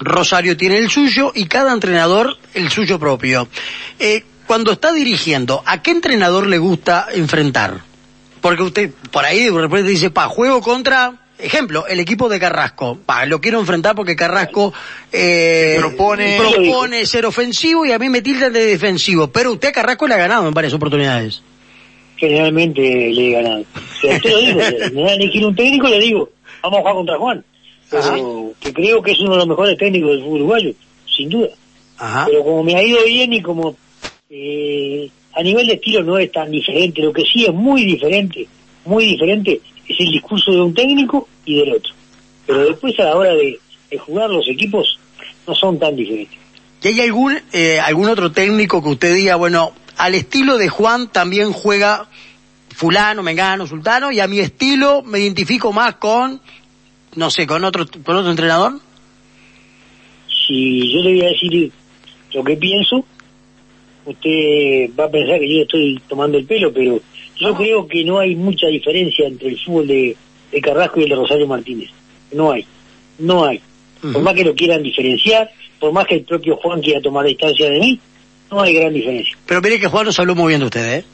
Rosario 0.00 0.56
tiene 0.56 0.78
el 0.78 0.90
suyo 0.90 1.32
y 1.34 1.46
cada 1.46 1.72
entrenador 1.72 2.36
el 2.54 2.70
suyo 2.70 2.98
propio. 2.98 3.48
Eh, 3.98 4.24
cuando 4.46 4.72
está 4.72 4.92
dirigiendo, 4.92 5.62
¿a 5.66 5.82
qué 5.82 5.90
entrenador 5.90 6.46
le 6.46 6.58
gusta 6.58 7.08
enfrentar? 7.12 7.82
Porque 8.40 8.62
usted 8.62 8.92
por 9.10 9.24
ahí 9.24 9.44
de 9.44 9.50
repente 9.50 9.90
dice, 9.90 10.10
pa, 10.10 10.26
juego 10.28 10.60
contra 10.60 11.14
Ejemplo, 11.38 11.86
el 11.86 12.00
equipo 12.00 12.28
de 12.28 12.40
Carrasco. 12.40 12.98
lo 13.26 13.40
quiero 13.40 13.60
enfrentar 13.60 13.94
porque 13.94 14.16
Carrasco 14.16 14.72
eh, 15.12 15.76
propone, 15.78 16.36
propone 16.36 17.06
ser 17.06 17.26
ofensivo 17.26 17.86
y 17.86 17.92
a 17.92 17.98
mí 17.98 18.08
me 18.08 18.22
tildan 18.22 18.52
de 18.52 18.64
defensivo. 18.64 19.28
Pero 19.28 19.52
usted 19.52 19.68
a 19.68 19.72
Carrasco 19.72 20.08
le 20.08 20.14
ha 20.14 20.18
ganado 20.18 20.48
en 20.48 20.54
varias 20.54 20.74
oportunidades. 20.74 21.42
Generalmente 22.16 22.80
le 22.82 23.28
he 23.28 23.32
ganado. 23.32 23.64
usted 23.94 24.20
lo 24.24 24.38
digo, 24.38 24.58
me 24.94 25.02
da 25.02 25.10
a 25.10 25.14
elegir 25.14 25.46
un 25.46 25.54
técnico, 25.54 25.88
le 25.88 26.00
digo, 26.00 26.30
vamos 26.60 26.78
a 26.78 26.80
jugar 26.80 26.94
contra 26.94 27.18
Juan. 27.18 27.44
Pero 27.88 28.52
que 28.60 28.72
creo 28.72 29.00
que 29.00 29.12
es 29.12 29.20
uno 29.20 29.32
de 29.32 29.38
los 29.38 29.46
mejores 29.46 29.78
técnicos 29.78 30.10
del 30.10 30.20
fútbol 30.22 30.40
uruguayo, 30.40 30.72
sin 31.06 31.28
duda. 31.28 31.50
Pero 32.26 32.42
como 32.42 32.64
me 32.64 32.74
ha 32.74 32.82
ido 32.82 33.04
bien 33.04 33.32
y 33.32 33.42
como 33.42 33.76
eh, 34.28 35.08
a 35.34 35.42
nivel 35.42 35.68
de 35.68 35.74
estilo 35.74 36.02
no 36.02 36.18
es 36.18 36.32
tan 36.32 36.50
diferente, 36.50 37.00
lo 37.00 37.12
que 37.12 37.22
sí 37.22 37.44
es 37.46 37.54
muy 37.54 37.84
diferente, 37.84 38.46
muy 38.84 39.04
diferente, 39.06 39.60
es 39.88 40.00
el 40.00 40.12
discurso 40.12 40.52
de 40.52 40.60
un 40.60 40.74
técnico 40.74 41.28
y 41.44 41.56
del 41.56 41.72
otro. 41.74 41.92
Pero 42.46 42.64
después 42.66 42.98
a 43.00 43.04
la 43.04 43.16
hora 43.16 43.34
de, 43.34 43.58
jugar 43.98 44.30
los 44.30 44.46
equipos 44.48 44.98
no 45.46 45.54
son 45.54 45.78
tan 45.78 45.96
diferentes. 45.96 46.38
¿Y 46.82 46.88
hay 46.88 47.00
algún, 47.00 47.38
eh, 47.52 47.80
algún 47.80 48.08
otro 48.08 48.30
técnico 48.30 48.82
que 48.82 48.90
usted 48.90 49.14
diga, 49.14 49.36
bueno, 49.36 49.72
al 49.96 50.14
estilo 50.14 50.58
de 50.58 50.68
Juan 50.68 51.08
también 51.08 51.52
juega 51.52 52.08
fulano, 52.68 53.22
mengano, 53.22 53.66
sultano, 53.66 54.12
y 54.12 54.20
a 54.20 54.28
mi 54.28 54.38
estilo 54.38 55.02
me 55.02 55.18
identifico 55.18 55.72
más 55.72 55.96
con, 55.96 56.40
no 57.16 57.30
sé, 57.30 57.46
con 57.46 57.64
otro, 57.64 57.86
con 58.04 58.16
otro 58.16 58.30
entrenador? 58.30 58.78
Si 60.46 60.92
yo 60.92 61.00
le 61.00 61.14
voy 61.14 61.22
a 61.22 61.28
decir 61.30 61.72
lo 62.32 62.44
que 62.44 62.56
pienso, 62.56 63.04
usted 64.04 64.90
va 64.98 65.04
a 65.04 65.10
pensar 65.10 65.40
que 65.40 65.56
yo 65.56 65.62
estoy 65.62 66.00
tomando 66.08 66.38
el 66.38 66.44
pelo, 66.44 66.72
pero 66.72 67.00
yo 67.40 67.54
creo 67.54 67.86
que 67.86 68.04
no 68.04 68.18
hay 68.18 68.34
mucha 68.34 68.66
diferencia 68.66 69.26
entre 69.26 69.48
el 69.48 69.58
fútbol 69.58 69.86
de, 69.86 70.16
Carrasco 70.62 71.00
y 71.00 71.04
el 71.04 71.10
de 71.10 71.14
Rosario 71.16 71.46
Martínez. 71.46 71.90
No 72.32 72.52
hay, 72.52 72.66
no 73.18 73.44
hay. 73.44 73.60
Por 74.00 74.22
más 74.22 74.34
que 74.34 74.44
lo 74.44 74.54
quieran 74.54 74.82
diferenciar, 74.82 75.50
por 75.78 75.92
más 75.92 76.06
que 76.06 76.16
el 76.16 76.22
propio 76.22 76.56
Juan 76.56 76.80
quiera 76.80 77.00
tomar 77.00 77.26
distancia 77.26 77.70
de 77.70 77.78
mí, 77.78 78.00
no 78.50 78.60
hay 78.60 78.74
gran 78.74 78.92
diferencia. 78.92 79.36
Pero 79.46 79.60
mire 79.60 79.78
que 79.78 79.88
Juan 79.88 80.06
nos 80.06 80.18
habló 80.18 80.34
muy 80.34 80.48
bien 80.48 80.60
de 80.60 80.66
usted, 80.66 80.98
¿eh? 80.98 81.04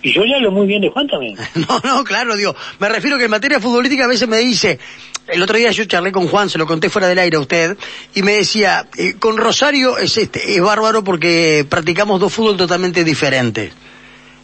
Y 0.00 0.12
yo 0.12 0.24
le 0.24 0.36
hablo 0.36 0.52
muy 0.52 0.66
bien 0.66 0.80
de 0.80 0.90
Juan 0.90 1.08
también. 1.08 1.36
no, 1.54 1.80
no, 1.82 2.04
claro, 2.04 2.36
digo, 2.36 2.54
me 2.78 2.88
refiero 2.88 3.18
que 3.18 3.24
en 3.24 3.30
materia 3.30 3.60
futbolística 3.60 4.04
a 4.04 4.08
veces 4.08 4.28
me 4.28 4.38
dice, 4.38 4.78
el 5.26 5.42
otro 5.42 5.56
día 5.56 5.70
yo 5.72 5.84
charlé 5.86 6.12
con 6.12 6.28
Juan, 6.28 6.48
se 6.48 6.58
lo 6.58 6.66
conté 6.66 6.88
fuera 6.88 7.08
del 7.08 7.18
aire 7.18 7.36
a 7.36 7.40
usted, 7.40 7.76
y 8.14 8.22
me 8.22 8.34
decía, 8.34 8.86
eh, 8.96 9.14
con 9.18 9.36
Rosario 9.36 9.98
es 9.98 10.16
este, 10.16 10.54
es 10.54 10.60
bárbaro 10.60 11.02
porque 11.02 11.66
practicamos 11.68 12.20
dos 12.20 12.32
fútbol 12.32 12.56
totalmente 12.56 13.02
diferentes. 13.02 13.72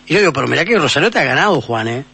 Y 0.07 0.15
yo 0.15 0.21
digo, 0.21 0.33
pero 0.33 0.47
mira 0.47 0.65
que 0.65 0.79
Rosario 0.79 1.11
te 1.11 1.19
ha 1.19 1.25
ganado, 1.25 1.61
Juan, 1.61 1.89
¿eh? 1.89 2.05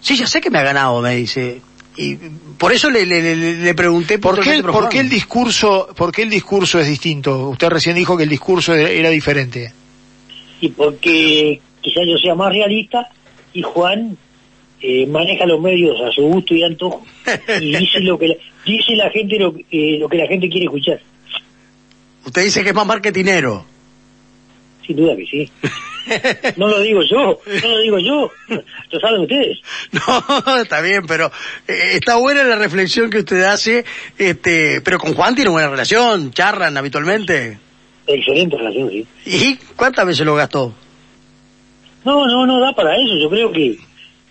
Sí, 0.00 0.16
ya 0.16 0.26
sé 0.26 0.40
que 0.40 0.50
me 0.50 0.58
ha 0.58 0.62
ganado, 0.62 1.00
me 1.00 1.16
dice. 1.16 1.60
Y 1.96 2.16
por 2.58 2.72
eso 2.72 2.90
le, 2.90 3.06
le, 3.06 3.74
pregunté 3.74 4.18
por, 4.18 4.40
qué, 4.40 4.62
por 4.62 4.88
qué 4.88 5.00
el 5.00 5.08
discurso, 5.08 5.88
por 5.96 6.12
qué 6.12 6.22
el 6.22 6.30
discurso 6.30 6.78
es 6.78 6.86
distinto. 6.86 7.48
Usted 7.48 7.68
recién 7.68 7.96
dijo 7.96 8.16
que 8.16 8.24
el 8.24 8.28
discurso 8.28 8.74
era 8.74 9.08
diferente. 9.08 9.72
Y 10.60 10.68
porque 10.68 11.60
quizás 11.80 12.02
yo 12.06 12.18
sea 12.18 12.34
más 12.34 12.52
realista 12.52 13.08
y 13.54 13.62
Juan 13.62 14.16
eh, 14.80 15.06
maneja 15.06 15.46
los 15.46 15.60
medios 15.60 15.96
a 16.02 16.10
su 16.12 16.22
gusto 16.22 16.54
y 16.54 16.62
antojo 16.62 17.02
y 17.60 17.76
dice 17.76 18.00
lo 18.00 18.18
que 18.18 18.28
la, 18.28 18.34
dice 18.64 18.94
la 18.94 19.10
gente 19.10 19.38
lo, 19.38 19.54
eh, 19.70 19.96
lo 19.98 20.08
que 20.08 20.18
la 20.18 20.26
gente 20.26 20.48
quiere 20.48 20.66
escuchar. 20.66 21.00
Usted 22.26 22.44
dice 22.44 22.62
que 22.62 22.70
es 22.70 22.74
más 22.74 22.86
marketinero. 22.86 23.64
Sin 24.86 24.96
duda 24.96 25.16
que 25.16 25.26
sí. 25.26 25.50
No 26.56 26.68
lo 26.68 26.80
digo 26.80 27.02
yo, 27.02 27.40
no 27.62 27.68
lo 27.68 27.78
digo 27.80 27.98
yo, 27.98 28.30
lo 28.48 29.00
saben 29.00 29.22
ustedes. 29.22 29.58
No, 29.92 30.56
está 30.58 30.80
bien, 30.80 31.04
pero 31.06 31.32
eh, 31.66 31.94
está 31.94 32.16
buena 32.16 32.44
la 32.44 32.54
reflexión 32.54 33.10
que 33.10 33.18
usted 33.18 33.42
hace, 33.42 33.84
este, 34.16 34.80
pero 34.82 34.98
con 34.98 35.14
Juan 35.14 35.34
tiene 35.34 35.50
buena 35.50 35.68
relación, 35.68 36.30
charlan 36.30 36.76
habitualmente. 36.76 37.58
Excelente 38.06 38.56
relación, 38.56 38.88
sí. 38.90 39.06
¿Y 39.26 39.56
cuántas 39.74 40.06
veces 40.06 40.24
lo 40.24 40.36
gastó? 40.36 40.72
No, 42.04 42.24
no, 42.24 42.46
no 42.46 42.60
da 42.60 42.72
para 42.72 42.94
eso. 42.94 43.16
Yo 43.20 43.28
creo 43.28 43.50
que 43.50 43.76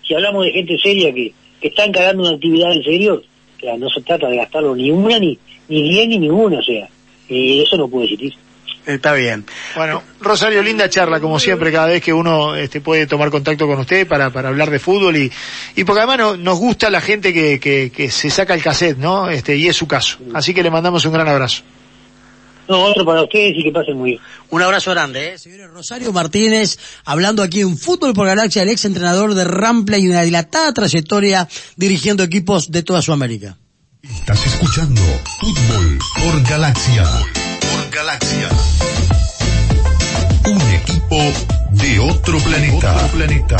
si 0.06 0.14
hablamos 0.14 0.46
de 0.46 0.52
gente 0.52 0.78
seria 0.78 1.12
que, 1.12 1.34
que 1.60 1.68
está 1.68 1.84
encargando 1.84 2.22
una 2.22 2.36
actividad 2.36 2.72
en 2.72 2.82
serio, 2.82 3.22
que 3.58 3.76
no 3.76 3.90
se 3.90 4.00
trata 4.00 4.28
de 4.28 4.38
gastarlo 4.38 4.74
ni 4.74 4.90
una, 4.90 5.18
ni, 5.18 5.38
ni 5.68 5.82
diez, 5.82 6.08
ni 6.08 6.18
ninguna, 6.18 6.60
o 6.60 6.62
sea, 6.62 6.88
eh, 7.28 7.62
eso 7.62 7.76
no 7.76 7.86
puede 7.88 8.06
existir. 8.06 8.45
Está 8.86 9.14
bien. 9.14 9.44
Bueno, 9.74 10.02
Rosario, 10.20 10.62
linda 10.62 10.88
charla, 10.88 11.18
como 11.18 11.40
siempre, 11.40 11.72
cada 11.72 11.88
vez 11.88 12.00
que 12.00 12.12
uno 12.12 12.54
este, 12.54 12.80
puede 12.80 13.08
tomar 13.08 13.30
contacto 13.30 13.66
con 13.66 13.80
usted 13.80 14.06
para, 14.06 14.30
para 14.30 14.48
hablar 14.48 14.70
de 14.70 14.78
fútbol 14.78 15.16
y, 15.16 15.32
y 15.74 15.82
porque 15.82 16.02
además 16.02 16.38
nos 16.38 16.58
gusta 16.58 16.88
la 16.88 17.00
gente 17.00 17.34
que, 17.34 17.58
que, 17.58 17.90
que, 17.90 18.10
se 18.12 18.30
saca 18.30 18.54
el 18.54 18.62
cassette, 18.62 18.96
¿no? 18.96 19.28
Este, 19.28 19.56
y 19.56 19.66
es 19.66 19.74
su 19.74 19.88
caso. 19.88 20.18
Así 20.34 20.54
que 20.54 20.62
le 20.62 20.70
mandamos 20.70 21.04
un 21.04 21.12
gran 21.12 21.28
abrazo. 21.28 21.62
No, 22.68 22.82
otro 22.84 23.04
para 23.04 23.22
ustedes 23.22 23.54
y 23.56 23.64
que 23.64 23.72
pasen 23.72 23.96
muy 23.96 24.10
bien. 24.10 24.22
Un 24.50 24.62
abrazo 24.62 24.92
grande, 24.92 25.34
¿eh? 25.34 25.38
Señores, 25.38 25.68
Rosario 25.70 26.12
Martínez, 26.12 26.78
hablando 27.04 27.42
aquí 27.42 27.60
en 27.60 27.76
Fútbol 27.76 28.12
por 28.14 28.26
Galaxia, 28.26 28.62
el 28.62 28.68
ex 28.68 28.84
entrenador 28.84 29.34
de 29.34 29.44
Rampla 29.44 29.98
y 29.98 30.08
una 30.08 30.22
dilatada 30.22 30.72
trayectoria 30.72 31.48
dirigiendo 31.76 32.22
equipos 32.22 32.70
de 32.70 32.82
toda 32.82 33.02
Sudamérica. 33.02 33.56
Estás 34.02 34.46
escuchando 34.46 35.02
Fútbol 35.40 35.98
por 36.22 36.48
Galaxia. 36.48 37.04
Por 37.70 37.90
Galaxia. 37.90 38.48
Un 40.46 40.60
equipo 40.74 41.18
de 41.70 41.98
otro 41.98 42.38
planeta. 42.38 42.94
Otro 42.94 43.08
planeta. 43.08 43.56